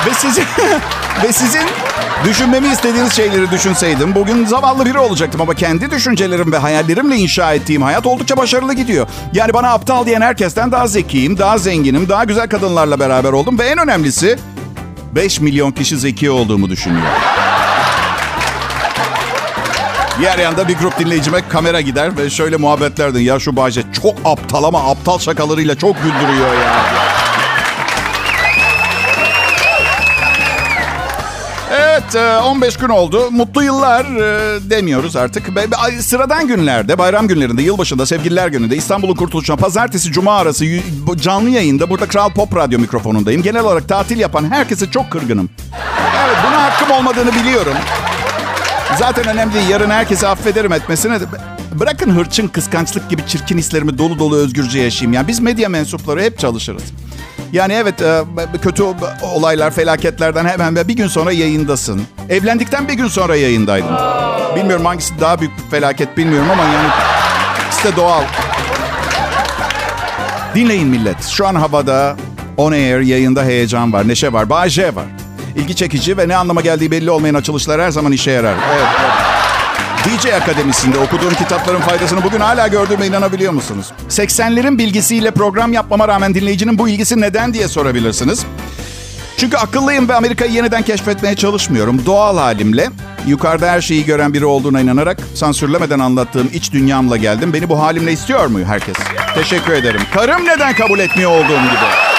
Ve 0.06 0.14
sizin 0.14 0.44
ve 1.24 1.32
sizin 1.32 1.62
düşünmemi 2.24 2.68
istediğiniz 2.68 3.12
şeyleri 3.12 3.50
düşünseydim 3.50 4.14
bugün 4.14 4.46
zavallı 4.46 4.86
biri 4.86 4.98
olacaktım 4.98 5.40
ama 5.40 5.54
kendi 5.54 5.90
düşüncelerim 5.90 6.52
ve 6.52 6.58
hayallerimle 6.58 7.16
inşa 7.16 7.54
ettiğim 7.54 7.82
hayat 7.82 8.06
oldukça 8.06 8.36
başarılı 8.36 8.74
gidiyor. 8.74 9.06
Yani 9.32 9.54
bana 9.54 9.72
aptal 9.72 10.06
diyen 10.06 10.20
herkesten 10.20 10.72
daha 10.72 10.86
zekiyim, 10.86 11.38
daha 11.38 11.58
zenginim, 11.58 12.08
daha 12.08 12.24
güzel 12.24 12.48
kadınlarla 12.48 13.00
beraber 13.00 13.32
oldum 13.32 13.58
ve 13.58 13.64
en 13.64 13.78
önemlisi 13.78 14.38
5 15.14 15.40
milyon 15.40 15.72
kişi 15.72 15.98
zeki 15.98 16.30
olduğumu 16.30 16.70
düşünüyor. 16.70 17.06
Diğer 20.18 20.38
yanda 20.38 20.68
bir 20.68 20.76
grup 20.76 20.98
dinleyicime 20.98 21.48
kamera 21.48 21.80
gider 21.80 22.18
ve 22.18 22.30
şöyle 22.30 22.56
muhabbetlerden 22.56 23.20
ya 23.20 23.38
şu 23.38 23.56
Bahçe 23.56 23.82
çok 24.02 24.14
aptal 24.24 24.64
ama 24.64 24.90
aptal 24.90 25.18
şakalarıyla 25.18 25.74
çok 25.74 25.96
güldürüyor 25.96 26.54
ya. 26.54 27.05
Evet 31.96 32.42
15 32.44 32.76
gün 32.76 32.88
oldu. 32.88 33.30
Mutlu 33.30 33.62
yıllar 33.62 34.06
demiyoruz 34.70 35.16
artık. 35.16 35.48
Sıradan 36.00 36.48
günlerde, 36.48 36.98
bayram 36.98 37.28
günlerinde, 37.28 37.62
yılbaşında, 37.62 38.06
sevgililer 38.06 38.48
gününde, 38.48 38.76
İstanbul'un 38.76 39.14
kurtuluşuna, 39.14 39.56
pazartesi, 39.56 40.12
cuma 40.12 40.38
arası 40.38 40.64
canlı 41.16 41.50
yayında 41.50 41.90
burada 41.90 42.06
Kral 42.06 42.30
Pop 42.30 42.56
Radyo 42.56 42.78
mikrofonundayım. 42.78 43.42
Genel 43.42 43.62
olarak 43.64 43.88
tatil 43.88 44.18
yapan 44.18 44.50
herkese 44.50 44.90
çok 44.90 45.10
kırgınım. 45.10 45.50
Evet 46.26 46.36
buna 46.48 46.62
hakkım 46.62 46.90
olmadığını 46.90 47.34
biliyorum. 47.34 47.74
Zaten 48.98 49.28
önemli. 49.28 49.58
Yarın 49.70 49.90
herkesi 49.90 50.26
affederim 50.26 50.72
etmesine. 50.72 51.18
Bırakın 51.72 52.10
hırçın, 52.10 52.48
kıskançlık 52.48 53.10
gibi 53.10 53.22
çirkin 53.26 53.58
hislerimi 53.58 53.98
dolu 53.98 54.18
dolu 54.18 54.36
özgürce 54.36 54.80
yaşayayım. 54.80 55.12
Yani 55.12 55.28
biz 55.28 55.40
medya 55.40 55.68
mensupları 55.68 56.22
hep 56.22 56.38
çalışırız. 56.38 56.82
Yani 57.52 57.72
evet 57.72 58.02
e, 58.02 58.24
kötü 58.62 58.84
olaylar, 59.22 59.70
felaketlerden 59.70 60.44
hemen 60.44 60.76
bir 60.76 60.96
gün 60.96 61.06
sonra 61.08 61.32
yayındasın. 61.32 62.02
Evlendikten 62.28 62.88
bir 62.88 62.94
gün 62.94 63.08
sonra 63.08 63.36
yayındaydım. 63.36 63.96
Bilmiyorum 64.56 64.84
hangisi 64.84 65.20
daha 65.20 65.40
büyük 65.40 65.52
bir 65.58 65.70
felaket 65.70 66.16
bilmiyorum 66.16 66.50
ama 66.50 66.62
yani 66.62 66.88
işte 67.70 67.96
doğal. 67.96 68.22
Dinleyin 70.54 70.88
millet. 70.88 71.24
Şu 71.24 71.46
an 71.46 71.54
havada 71.54 72.16
on 72.56 72.72
air 72.72 73.00
yayında 73.00 73.42
heyecan 73.42 73.92
var, 73.92 74.08
neşe 74.08 74.32
var, 74.32 74.50
Bay 74.50 74.68
var. 74.94 75.06
İlgi 75.56 75.76
çekici 75.76 76.18
ve 76.18 76.28
ne 76.28 76.36
anlama 76.36 76.60
geldiği 76.60 76.90
belli 76.90 77.10
olmayan 77.10 77.34
açılışlar 77.34 77.80
her 77.80 77.90
zaman 77.90 78.12
işe 78.12 78.30
yarar. 78.30 78.54
Evet, 78.72 78.86
evet. 79.00 79.15
DJ 80.06 80.26
Akademisi'nde 80.26 80.98
okuduğum 80.98 81.34
kitapların 81.34 81.80
faydasını 81.80 82.24
bugün 82.24 82.40
hala 82.40 82.68
gördüğüme 82.68 83.06
inanabiliyor 83.06 83.52
musunuz? 83.52 83.92
80'lerin 84.08 84.78
bilgisiyle 84.78 85.30
program 85.30 85.72
yapmama 85.72 86.08
rağmen 86.08 86.34
dinleyicinin 86.34 86.78
bu 86.78 86.88
ilgisi 86.88 87.20
neden 87.20 87.54
diye 87.54 87.68
sorabilirsiniz. 87.68 88.46
Çünkü 89.36 89.56
akıllıyım 89.56 90.08
ve 90.08 90.14
Amerika'yı 90.14 90.52
yeniden 90.52 90.82
keşfetmeye 90.82 91.36
çalışmıyorum. 91.36 92.06
Doğal 92.06 92.38
halimle, 92.38 92.90
yukarıda 93.26 93.70
her 93.70 93.80
şeyi 93.80 94.04
gören 94.04 94.34
biri 94.34 94.44
olduğuna 94.44 94.80
inanarak 94.80 95.18
sansürlemeden 95.34 95.98
anlattığım 95.98 96.50
iç 96.54 96.72
dünyamla 96.72 97.16
geldim. 97.16 97.52
Beni 97.52 97.68
bu 97.68 97.82
halimle 97.82 98.12
istiyor 98.12 98.46
mu 98.46 98.58
herkes? 98.66 98.96
Teşekkür 99.34 99.72
ederim. 99.72 100.00
Karım 100.14 100.44
neden 100.44 100.74
kabul 100.74 100.98
etmiyor 100.98 101.30
olduğum 101.30 101.62
gibi? 101.62 102.15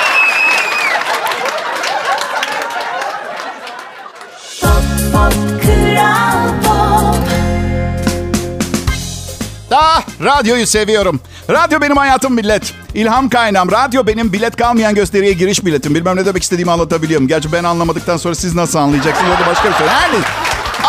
Radyoyu 10.24 10.68
seviyorum. 10.68 11.20
Radyo 11.50 11.82
benim 11.82 11.98
hayatım 11.98 12.34
millet. 12.34 12.74
İlham 12.94 13.30
kaynağım. 13.30 13.72
Radyo 13.72 14.08
benim 14.08 14.34
bilet 14.34 14.56
kalmayan 14.56 14.96
gösteriye 14.96 15.34
giriş 15.34 15.66
biletim. 15.66 15.96
Bilmem 15.96 16.16
ne 16.16 16.26
demek 16.26 16.44
istediğimi 16.44 16.72
anlatabiliyorum. 16.72 17.28
Gerçi 17.28 17.52
ben 17.52 17.64
anlamadıktan 17.64 18.18
sonra 18.18 18.36
siz 18.36 18.56
nasıl 18.56 18.80
anlayacaksınız? 18.80 19.32
O 19.38 19.44
da 19.44 19.48
başka 19.48 19.70
bir 19.70 19.74
şey. 19.76 19.88
Neyse. 19.88 20.28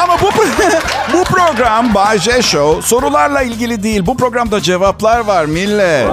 Ama 0.03 0.21
bu 0.21 0.27
bu 1.13 1.25
program 1.25 1.95
Bay 1.95 2.19
J 2.19 2.43
Show 2.43 2.83
sorularla 2.83 3.43
ilgili 3.43 3.83
değil. 3.83 4.07
Bu 4.07 4.17
programda 4.17 4.61
cevaplar 4.61 5.19
var 5.21 5.45
millet. 5.45 6.11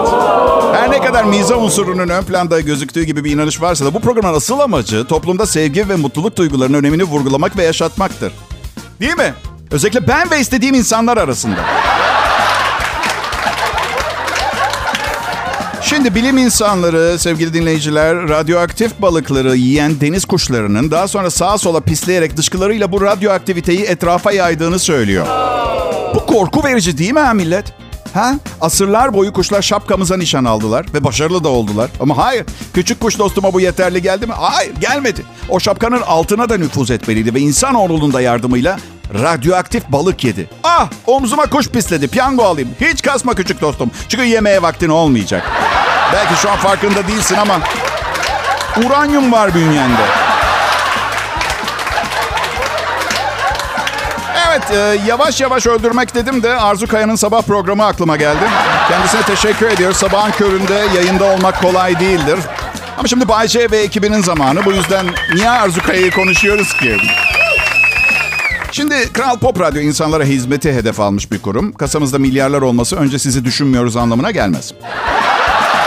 Her 0.74 0.92
ne 0.92 1.02
kadar 1.02 1.24
miza 1.24 1.56
unsurunun 1.56 2.10
ön 2.10 2.24
planda 2.24 2.60
gözüktüğü 2.60 3.04
gibi 3.04 3.24
bir 3.24 3.32
inanış 3.32 3.62
varsa 3.62 3.86
da 3.86 3.94
bu 3.94 4.00
programın 4.00 4.34
asıl 4.34 4.60
amacı 4.60 5.06
toplumda 5.06 5.46
sevgi 5.46 5.90
ve 5.90 5.96
mutluluk 5.96 6.38
duygularının 6.38 6.78
önemini 6.78 7.04
vurgulamak 7.04 7.58
ve 7.58 7.64
yaşatmaktır. 7.64 8.34
Değil 9.02 9.18
mi? 9.18 9.34
Özellikle 9.72 10.08
ben 10.08 10.32
ve 10.32 10.40
istediğim 10.40 10.76
insanlar 10.76 11.18
arasında. 11.18 11.60
Şimdi 15.96 16.16
bilim 16.16 16.38
insanları, 16.38 17.20
sevgili 17.20 17.54
dinleyiciler, 17.54 18.30
radyoaktif 18.30 19.02
balıkları 19.02 19.56
yiyen 19.56 20.02
deniz 20.02 20.26
kuşlarının 20.26 20.92
daha 20.92 21.08
sonra 21.08 21.30
sağa 21.30 21.58
sola 21.58 21.80
pisleyerek 21.80 22.38
dışkılarıyla 22.38 22.92
bu 22.92 23.02
radyoaktiviteyi 23.02 23.82
etrafa 23.82 24.32
yaydığını 24.32 24.80
söylüyor. 24.80 25.28
Bu 26.16 26.26
korku 26.26 26.64
verici 26.64 26.98
değil 26.98 27.12
mi 27.14 27.20
ha 27.20 27.34
millet? 27.34 27.74
Ha? 28.14 28.36
Asırlar 28.62 29.14
boyu 29.14 29.34
kuşlar 29.34 29.62
şapkamıza 29.62 30.18
nişan 30.18 30.46
aldılar 30.46 30.86
ve 30.94 31.04
başarılı 31.04 31.44
da 31.44 31.50
oldular. 31.50 31.90
Ama 32.00 32.18
hayır, 32.18 32.46
küçük 32.74 33.00
kuş 33.00 33.20
dostuma 33.20 33.54
bu 33.54 33.62
yeterli 33.62 34.02
geldi 34.02 34.28
mi? 34.28 34.34
Hayır, 34.38 34.74
gelmedi. 34.80 35.22
O 35.50 35.60
şapkanın 35.60 36.02
altına 36.02 36.50
da 36.50 36.58
nüfuz 36.58 36.92
etmeliydi 36.92 37.34
ve 37.34 37.40
insan 37.40 37.76
oğlunun 37.76 38.14
da 38.14 38.22
yardımıyla 38.22 38.80
radyoaktif 39.14 39.84
balık 39.90 40.24
yedi. 40.24 40.50
Ah 40.64 40.90
omzuma 41.08 41.46
kuş 41.46 41.70
pisledi 41.70 42.08
piyango 42.08 42.44
alayım. 42.44 42.70
Hiç 42.82 43.02
kasma 43.02 43.34
küçük 43.34 43.62
dostum. 43.62 43.92
Çünkü 44.10 44.24
yemeğe 44.26 44.62
vaktin 44.62 44.90
olmayacak. 44.90 45.44
Belki 46.16 46.42
şu 46.42 46.52
an 46.52 46.58
farkında 46.58 47.08
değilsin 47.08 47.36
ama 47.36 47.60
uranyum 48.86 49.32
var 49.32 49.56
bünyende. 49.56 50.02
Evet 54.48 54.72
e, 54.72 55.08
yavaş 55.08 55.42
yavaş 55.42 55.68
öldürmek 55.68 56.16
dedim 56.16 56.44
de 56.44 56.56
Arzu 56.56 56.88
Kaya'nın 56.88 57.16
sabah 57.16 57.42
programı 57.42 57.86
aklıma 57.86 58.18
geldi. 58.18 58.44
Kendisine 58.90 59.22
teşekkür 59.22 59.66
ediyoruz. 59.66 59.98
Sabahın 59.98 60.32
köründe 60.32 60.86
yayında 60.96 61.24
olmak 61.24 61.62
kolay 61.62 62.00
değildir. 62.00 62.40
Ama 62.98 63.08
şimdi 63.08 63.28
Bay 63.28 63.48
J 63.48 63.72
ve 63.72 63.78
ekibinin 63.78 64.22
zamanı. 64.22 64.66
Bu 64.66 64.72
yüzden 64.72 65.06
niye 65.34 65.50
Arzu 65.50 65.82
Kaya'yı 65.82 66.12
konuşuyoruz 66.12 66.74
ki? 66.74 66.98
Şimdi 68.72 69.14
Kral 69.14 69.40
Pop 69.40 69.60
Radyo 69.60 69.82
insanlara 69.82 70.24
hizmeti 70.24 70.74
hedef 70.74 71.00
almış 71.00 71.32
bir 71.32 71.42
kurum. 71.42 71.74
Kasamızda 71.74 72.20
milyarlar 72.20 72.62
olması 72.62 72.96
önce 72.96 73.20
sizi 73.20 73.46
düşünmüyoruz 73.46 73.96
anlamına 73.96 74.32
gelmez. 74.32 74.74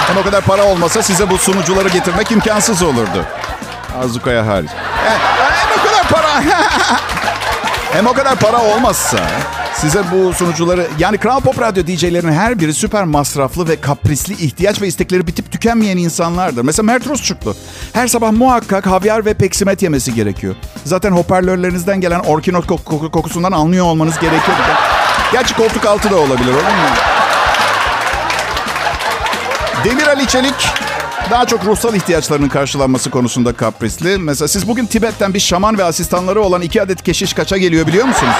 Hem 0.09 0.17
o 0.17 0.23
kadar 0.23 0.41
para 0.45 0.65
olmasa 0.65 1.03
size 1.03 1.31
bu 1.31 1.39
sunucuları 1.39 1.89
getirmek 1.89 2.33
imkansız 2.33 2.83
olurdu. 2.83 3.25
Azukaya 4.05 4.47
hariç. 4.47 4.71
Hem, 5.05 5.19
hem 5.21 5.79
o 5.79 5.85
kadar 5.85 6.09
para... 6.09 6.43
hem 7.93 8.07
o 8.07 8.13
kadar 8.13 8.37
para 8.37 8.63
olmazsa 8.63 9.19
size 9.75 10.03
bu 10.13 10.33
sunucuları... 10.33 10.87
Yani 10.99 11.19
Kral 11.19 11.41
Pop 11.41 11.61
Radyo 11.61 11.87
DJ'lerin 11.87 12.33
her 12.33 12.61
biri 12.61 12.75
süper 12.75 13.05
masraflı 13.05 13.69
ve 13.69 13.81
kaprisli 13.81 14.45
ihtiyaç 14.45 14.83
ve 14.83 14.87
istekleri 14.87 15.27
bitip 15.27 15.53
tükenmeyen 15.53 15.97
insanlardır. 15.97 16.63
Mesela 16.63 16.87
Mert 16.87 17.07
Rusçuklu. 17.07 17.57
Her 17.93 18.09
sabah 18.09 18.33
muhakkak 18.33 18.87
havyar 18.87 19.25
ve 19.25 19.35
peksimet 19.35 19.83
yemesi 19.83 20.15
gerekiyor. 20.15 20.55
Zaten 20.85 21.13
hoparlörlerinizden 21.13 22.01
gelen 22.01 22.21
orkinot 22.21 22.67
kokusundan 23.13 23.53
anlıyor 23.53 23.85
olmanız 23.85 24.19
gerekiyor. 24.19 24.57
Gerçi 25.33 25.55
koltuk 25.57 25.87
altı 25.87 26.11
da 26.11 26.17
olabilir 26.17 26.53
olur 26.53 26.63
mu? 26.63 27.18
Demir 29.85 30.07
Ali 30.07 30.27
Çelik 30.27 30.55
daha 31.31 31.47
çok 31.47 31.65
ruhsal 31.65 31.95
ihtiyaçlarının 31.95 32.49
karşılanması 32.49 33.11
konusunda 33.11 33.53
kaprisli. 33.53 34.19
Mesela 34.19 34.49
siz 34.49 34.69
bugün 34.69 34.87
Tibet'ten 34.87 35.35
bir 35.35 35.41
şaman 35.41 35.79
ve 35.79 35.85
asistanları 35.85 36.41
olan 36.41 36.63
iki 36.63 36.83
adet 36.83 37.03
keşiş 37.03 37.33
kaça 37.33 37.57
geliyor 37.57 37.87
biliyor 37.87 38.07
musunuz? 38.07 38.35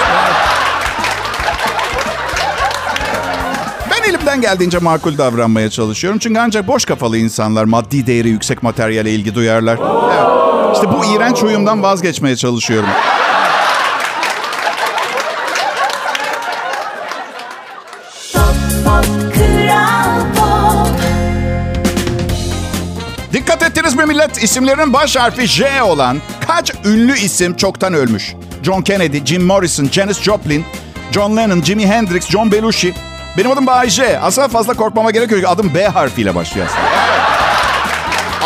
Ben 3.91 4.09
elimden 4.09 4.41
geldiğince 4.41 4.77
makul 4.79 5.17
davranmaya 5.17 5.69
çalışıyorum. 5.69 6.19
Çünkü 6.19 6.39
ancak 6.39 6.67
boş 6.67 6.85
kafalı 6.85 7.17
insanlar 7.17 7.63
maddi 7.63 8.07
değeri 8.07 8.29
yüksek 8.29 8.63
materyale 8.63 9.11
ilgi 9.11 9.35
duyarlar. 9.35 9.77
Evet. 9.77 10.75
İşte 10.75 10.87
bu 10.91 11.05
iğrenç 11.05 11.43
uyumdan 11.43 11.83
vazgeçmeye 11.83 12.35
çalışıyorum. 12.35 12.89
Millet? 24.29 24.43
İsimlerinin 24.43 24.93
baş 24.93 25.15
harfi 25.15 25.47
J 25.47 25.81
olan 25.81 26.21
kaç 26.47 26.71
ünlü 26.85 27.17
isim 27.17 27.55
çoktan 27.55 27.93
ölmüş? 27.93 28.35
John 28.63 28.81
Kennedy, 28.81 29.25
Jim 29.25 29.43
Morrison, 29.45 29.89
Janis 29.91 30.21
Joplin, 30.21 30.65
John 31.11 31.37
Lennon, 31.37 31.61
Jimi 31.61 31.87
Hendrix, 31.87 32.27
John 32.29 32.51
Belushi. 32.51 32.93
Benim 33.37 33.51
adım 33.51 33.67
Bay 33.67 33.89
J. 33.89 34.19
Aslında 34.19 34.47
fazla 34.47 34.73
korkmama 34.73 35.11
gerek 35.11 35.31
yok. 35.31 35.41
Adım 35.47 35.73
B 35.73 35.87
harfiyle 35.87 36.35
başlıyor 36.35 36.67
aslında. 36.67 36.99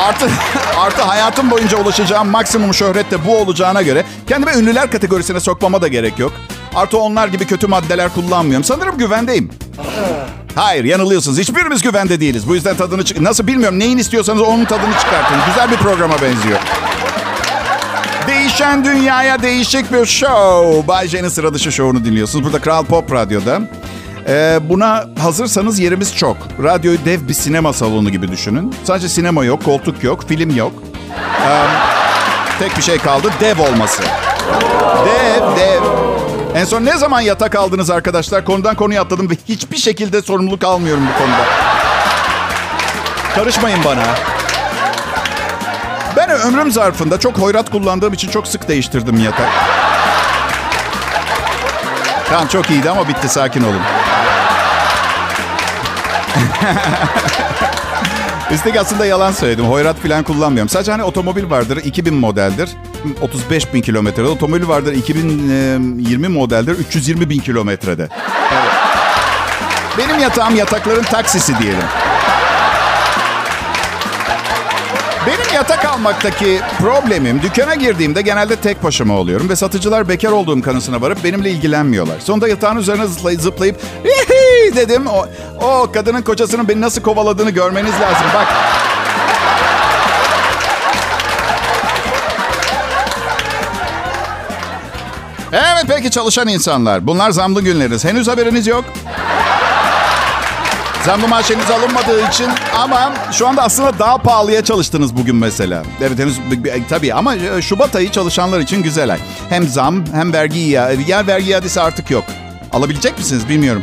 Artı, 0.08 0.30
artı 0.78 1.02
hayatım 1.02 1.52
boyunca 1.52 1.78
ulaşacağım 1.78 2.28
maksimum 2.28 2.74
şöhret 2.74 3.12
de 3.12 3.26
bu 3.26 3.38
olacağına 3.38 3.82
göre 3.82 4.04
kendimi 4.28 4.52
ünlüler 4.52 4.92
kategorisine 4.92 5.40
sokmama 5.40 5.82
da 5.82 5.88
gerek 5.88 6.20
yok. 6.20 6.34
Artı 6.76 6.98
onlar 6.98 7.28
gibi 7.28 7.46
kötü 7.46 7.68
maddeler 7.68 8.10
kullanmıyorum. 8.14 8.64
Sanırım 8.64 8.98
güvendeyim. 8.98 9.50
Hayır 10.56 10.84
yanılıyorsunuz. 10.84 11.38
Hiçbirimiz 11.40 11.82
güvende 11.82 12.20
değiliz. 12.20 12.48
Bu 12.48 12.56
yüzden 12.56 12.76
tadını 12.76 13.06
çık... 13.06 13.22
Nasıl 13.22 13.48
bilmiyorum. 13.48 13.80
Neyin 13.80 13.98
istiyorsanız 13.98 14.42
onun 14.42 14.66
tadını 14.66 14.94
çıkartın. 15.00 15.38
Güzel 15.48 15.72
bir 15.72 15.78
programa 15.78 16.16
benziyor. 16.22 16.60
Değişen 18.28 18.86
dünyaya 18.86 19.42
değişik 19.42 19.94
bir 19.94 20.06
show. 20.06 20.88
Bay 20.88 21.08
J'nin 21.08 21.30
sıra 21.30 21.54
dışı 21.54 21.72
şovunu 21.72 22.06
dinliyorsunuz. 22.06 22.46
Burada 22.46 22.60
Kral 22.62 22.86
Pop 22.86 23.12
Radyo'da. 23.14 23.62
Ee, 24.28 24.60
buna 24.70 25.06
hazırsanız 25.20 25.80
yerimiz 25.80 26.16
çok. 26.16 26.38
Radyoyu 26.64 26.98
dev 27.06 27.28
bir 27.28 27.34
sinema 27.34 27.74
salonu 27.74 28.10
gibi 28.10 28.32
düşünün. 28.32 28.76
Sadece 28.84 29.10
sinema 29.10 29.46
yok, 29.46 29.64
koltuk 29.64 30.04
yok, 30.04 30.28
film 30.28 30.56
yok. 30.56 30.72
Ee, 31.48 31.64
tek 32.60 32.78
bir 32.78 32.82
şey 32.82 32.98
kaldı, 32.98 33.32
dev 33.42 33.60
olması. 33.60 34.04
Dev, 35.06 35.58
dev. 35.58 36.13
En 36.56 36.66
son 36.66 36.86
ne 36.86 36.98
zaman 36.98 37.22
yatak 37.22 37.56
aldınız 37.56 37.90
arkadaşlar? 37.90 38.46
Konudan 38.46 38.76
konuya 38.76 39.02
atladım 39.02 39.30
ve 39.30 39.34
hiçbir 39.50 39.78
şekilde 39.78 40.22
sorumluluk 40.22 40.64
almıyorum 40.64 41.08
bu 41.14 41.18
konuda. 41.18 41.46
Karışmayın 43.36 43.84
bana. 43.84 44.04
Ben 46.18 46.30
ömrüm 46.30 46.72
zarfında 46.72 47.20
çok 47.20 47.38
hoyrat 47.38 47.70
kullandığım 47.70 48.14
için 48.14 48.30
çok 48.30 48.48
sık 48.48 48.68
değiştirdim 48.68 49.20
yatak. 49.20 49.50
Tamam 52.30 52.48
çok 52.48 52.70
iyiydi 52.70 52.90
ama 52.90 53.08
bitti 53.08 53.30
sakin 53.30 53.64
olun. 53.64 53.82
Üstelik 58.52 58.76
aslında 58.78 59.06
yalan 59.06 59.32
söyledim. 59.32 59.66
Hoyrat 59.66 59.98
falan 59.98 60.24
kullanmıyorum. 60.24 60.70
Sadece 60.70 60.92
hani 60.92 61.04
otomobil 61.04 61.50
vardır 61.50 61.78
2000 61.78 62.14
modeldir. 62.14 62.70
35 63.22 63.74
bin 63.74 63.82
kilometrede. 63.82 64.28
Otomobil 64.28 64.68
vardır 64.68 64.94
2020 64.94 66.28
modeldir 66.28 66.72
320 66.72 67.30
bin 67.30 67.40
kilometrede. 67.40 68.10
Evet. 68.54 68.72
Benim 69.98 70.20
yatağım 70.20 70.56
yatakların 70.56 71.04
taksisi 71.04 71.60
diyelim. 71.60 71.84
Benim 75.28 75.54
yatak 75.56 75.86
almaktaki 75.86 76.60
problemim 76.80 77.42
dükkana 77.42 77.76
girdiğimde 77.76 78.22
genelde 78.22 78.56
tek 78.56 78.84
başıma 78.84 79.18
oluyorum 79.18 79.50
ve 79.50 79.56
satıcılar 79.56 80.10
bekar 80.10 80.32
olduğum 80.32 80.62
kanısına 80.62 81.02
varıp 81.02 81.24
benimle 81.24 81.50
ilgilenmiyorlar. 81.52 82.20
Sonunda 82.20 82.48
yatağın 82.48 82.78
üzerine 82.78 83.08
zıplayıp, 83.08 83.42
zıplayıp 83.42 83.82
dedim. 84.76 85.08
O, 85.08 85.26
o 85.62 85.92
kadının 85.92 86.22
kocasının 86.22 86.68
beni 86.68 86.82
nasıl 86.82 87.02
kovaladığını 87.02 87.50
görmeniz 87.50 87.94
lazım. 87.94 88.28
Bak. 88.36 88.48
Evet 95.52 95.86
peki 95.88 96.12
çalışan 96.12 96.48
insanlar. 96.48 97.08
Bunlar 97.08 97.32
zamlı 97.32 97.62
günleriniz. 97.62 98.06
Henüz 98.06 98.28
haberiniz 98.28 98.68
yok. 98.68 98.86
Zamlı 101.06 101.28
maaşınız 101.28 101.72
alınmadığı 101.72 102.28
için 102.28 102.48
ama 102.78 103.14
şu 103.32 103.48
anda 103.48 103.64
aslında 103.64 104.00
daha 104.00 104.18
pahalıya 104.18 104.64
çalıştınız 104.64 105.18
bugün 105.18 105.36
mesela. 105.36 105.84
Evet 106.02 106.20
henüz 106.20 106.40
tabii 106.90 107.14
ama 107.14 107.36
e, 107.36 107.62
Şubat 107.62 107.96
ayı 107.96 108.12
çalışanlar 108.12 108.60
için 108.60 108.84
güzel 108.84 109.12
ay. 109.12 109.20
Hem 109.50 109.68
zam 109.68 110.04
hem 110.14 110.34
vergi 110.34 110.60
ya, 110.60 110.92
ya 111.08 111.28
vergi 111.28 111.50
iadesi 111.50 111.82
artık 111.82 112.12
yok. 112.12 112.24
Alabilecek 112.74 113.18
misiniz 113.18 113.50
bilmiyorum. 113.50 113.82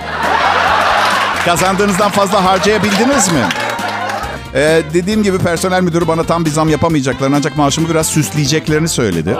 Kazandığınızdan 1.44 2.10
fazla 2.10 2.44
harcayabildiniz 2.44 3.32
mi? 3.32 3.44
Ee, 4.54 4.82
dediğim 4.94 5.22
gibi 5.22 5.38
personel 5.38 5.82
müdürü 5.82 6.08
bana 6.08 6.22
tam 6.22 6.44
bir 6.44 6.50
zam 6.50 6.68
yapamayacaklarını 6.68 7.36
ancak 7.36 7.56
maaşımı 7.56 7.88
biraz 7.88 8.06
süsleyeceklerini 8.06 8.88
söyledi. 8.88 9.36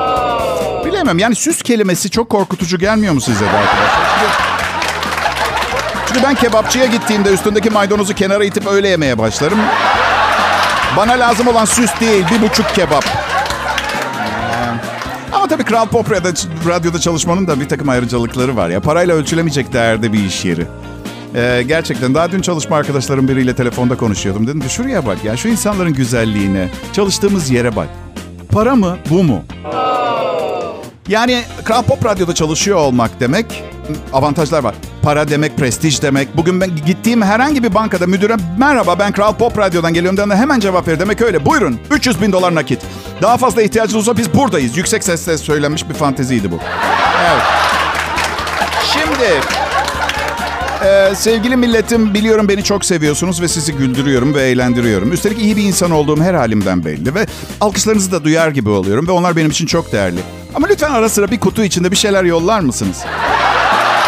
Bilemem 0.85 1.19
yani 1.19 1.35
süs 1.35 1.63
kelimesi 1.63 2.11
çok 2.11 2.31
korkutucu 2.31 2.79
gelmiyor 2.79 3.15
mu 3.15 3.21
size 3.21 3.45
de 3.45 3.51
arkadaşlar? 3.51 4.50
Çünkü 6.13 6.23
ben 6.27 6.35
kebapçıya 6.35 6.87
gittiğimde 6.87 7.31
üstündeki 7.31 7.71
maydanozu 7.71 8.15
kenara 8.15 8.45
itip 8.45 8.67
öyle 8.67 8.89
yemeye 8.89 9.19
başlarım. 9.19 9.59
Bana 10.97 11.13
lazım 11.13 11.47
olan 11.47 11.65
süs 11.65 12.01
değil, 12.01 12.25
bir 12.31 12.43
buçuk 12.43 12.75
kebap. 12.75 13.05
Ee, 13.05 13.11
ama 15.33 15.49
tabii 15.49 15.65
Kral 15.65 15.87
Pop 15.87 16.11
Radyo'da 16.69 16.99
çalışmanın 16.99 17.47
da 17.47 17.61
bir 17.61 17.69
takım 17.69 17.89
ayrıcalıkları 17.89 18.57
var 18.57 18.69
ya. 18.69 18.81
Parayla 18.81 19.15
ölçülemeyecek 19.15 19.73
değerde 19.73 20.13
bir 20.13 20.25
iş 20.25 20.45
yeri. 20.45 20.67
Ee, 21.35 21.65
gerçekten 21.69 22.15
daha 22.15 22.33
dün 22.33 22.41
çalışma 22.41 22.77
arkadaşlarım 22.77 23.29
biriyle 23.29 23.55
telefonda 23.55 23.97
konuşuyordum. 23.97 24.47
Dedim 24.47 24.63
şuraya 24.69 25.07
bak 25.07 25.25
ya 25.25 25.37
şu 25.37 25.49
insanların 25.49 25.93
güzelliğine, 25.93 26.69
çalıştığımız 26.93 27.51
yere 27.51 27.77
bak. 27.77 27.89
Para 28.53 28.75
mı 28.75 28.99
bu 29.11 29.23
mu? 29.23 29.45
Yani 31.09 31.43
Kral 31.65 31.83
Pop 31.83 32.05
Radyo'da 32.05 32.35
çalışıyor 32.35 32.77
olmak 32.79 33.21
demek 33.21 33.65
avantajlar 34.13 34.63
var. 34.63 34.75
Para 35.03 35.29
demek, 35.29 35.57
prestij 35.57 36.03
demek. 36.03 36.37
Bugün 36.37 36.61
ben 36.61 36.71
gittiğim 36.87 37.23
herhangi 37.23 37.63
bir 37.63 37.75
bankada 37.75 38.07
müdüre 38.07 38.37
merhaba 38.59 38.99
ben 38.99 39.13
Kral 39.13 39.35
Pop 39.35 39.59
Radyo'dan 39.59 39.95
geliyorum 39.95 40.17
dediğinde 40.17 40.37
hemen 40.37 40.61
cevap 40.61 40.89
verir. 40.89 40.99
Demek 41.01 41.21
öyle. 41.21 41.47
Buyurun 41.47 41.81
300 41.91 42.23
bin 42.23 42.33
dolar 42.33 42.55
nakit. 42.55 42.81
Daha 43.23 43.37
fazla 43.37 43.63
ihtiyacınız 43.63 44.09
olsa 44.09 44.19
biz 44.19 44.35
buradayız. 44.35 44.77
Yüksek 44.77 45.05
sesle 45.05 45.39
söylenmiş 45.39 45.89
bir 45.89 45.95
fanteziydi 45.95 46.51
bu. 46.51 46.59
Evet. 47.25 47.43
Şimdi 48.93 49.41
ee, 50.85 51.15
sevgili 51.15 51.57
milletim 51.57 52.15
biliyorum 52.15 52.49
beni 52.49 52.65
çok 52.65 52.85
seviyorsunuz 52.85 53.43
ve 53.43 53.49
sizi 53.49 53.73
güldürüyorum 53.73 54.35
ve 54.35 54.43
eğlendiriyorum. 54.43 55.13
Üstelik 55.13 55.39
iyi 55.39 55.57
bir 55.57 55.63
insan 55.63 55.91
olduğum 55.91 56.23
her 56.23 56.35
halimden 56.35 56.85
belli 56.85 57.15
ve 57.15 57.27
alkışlarınızı 57.61 58.13
da 58.13 58.25
duyar 58.25 58.49
gibi 58.49 58.69
oluyorum 58.69 59.09
ve 59.09 59.13
onlar 59.13 59.37
benim 59.37 59.51
için 59.51 59.67
çok 59.67 59.93
değerli. 59.93 60.21
Ama 60.55 60.67
lütfen 60.67 60.91
ara 60.91 61.09
sıra 61.09 61.31
bir 61.31 61.41
kutu 61.41 61.65
içinde 61.65 61.91
bir 61.91 61.97
şeyler 61.97 62.25
yollar 62.25 62.61
mısınız? 62.61 62.97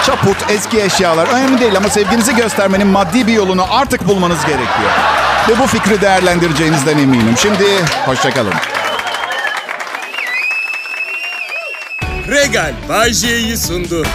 Çaput, 0.06 0.36
eski 0.48 0.82
eşyalar 0.82 1.28
önemli 1.28 1.60
değil 1.60 1.76
ama 1.76 1.88
sevginizi 1.88 2.36
göstermenin 2.36 2.86
maddi 2.86 3.26
bir 3.26 3.32
yolunu 3.32 3.74
artık 3.74 4.08
bulmanız 4.08 4.44
gerekiyor. 4.44 4.90
Ve 5.48 5.58
bu 5.58 5.66
fikri 5.66 6.00
değerlendireceğinizden 6.00 6.98
eminim. 6.98 7.34
Şimdi 7.38 7.64
hoşçakalın. 8.06 8.54
Regal 12.28 12.74
Bay 12.88 13.12
J'yi 13.12 13.56
sundu. 13.56 14.06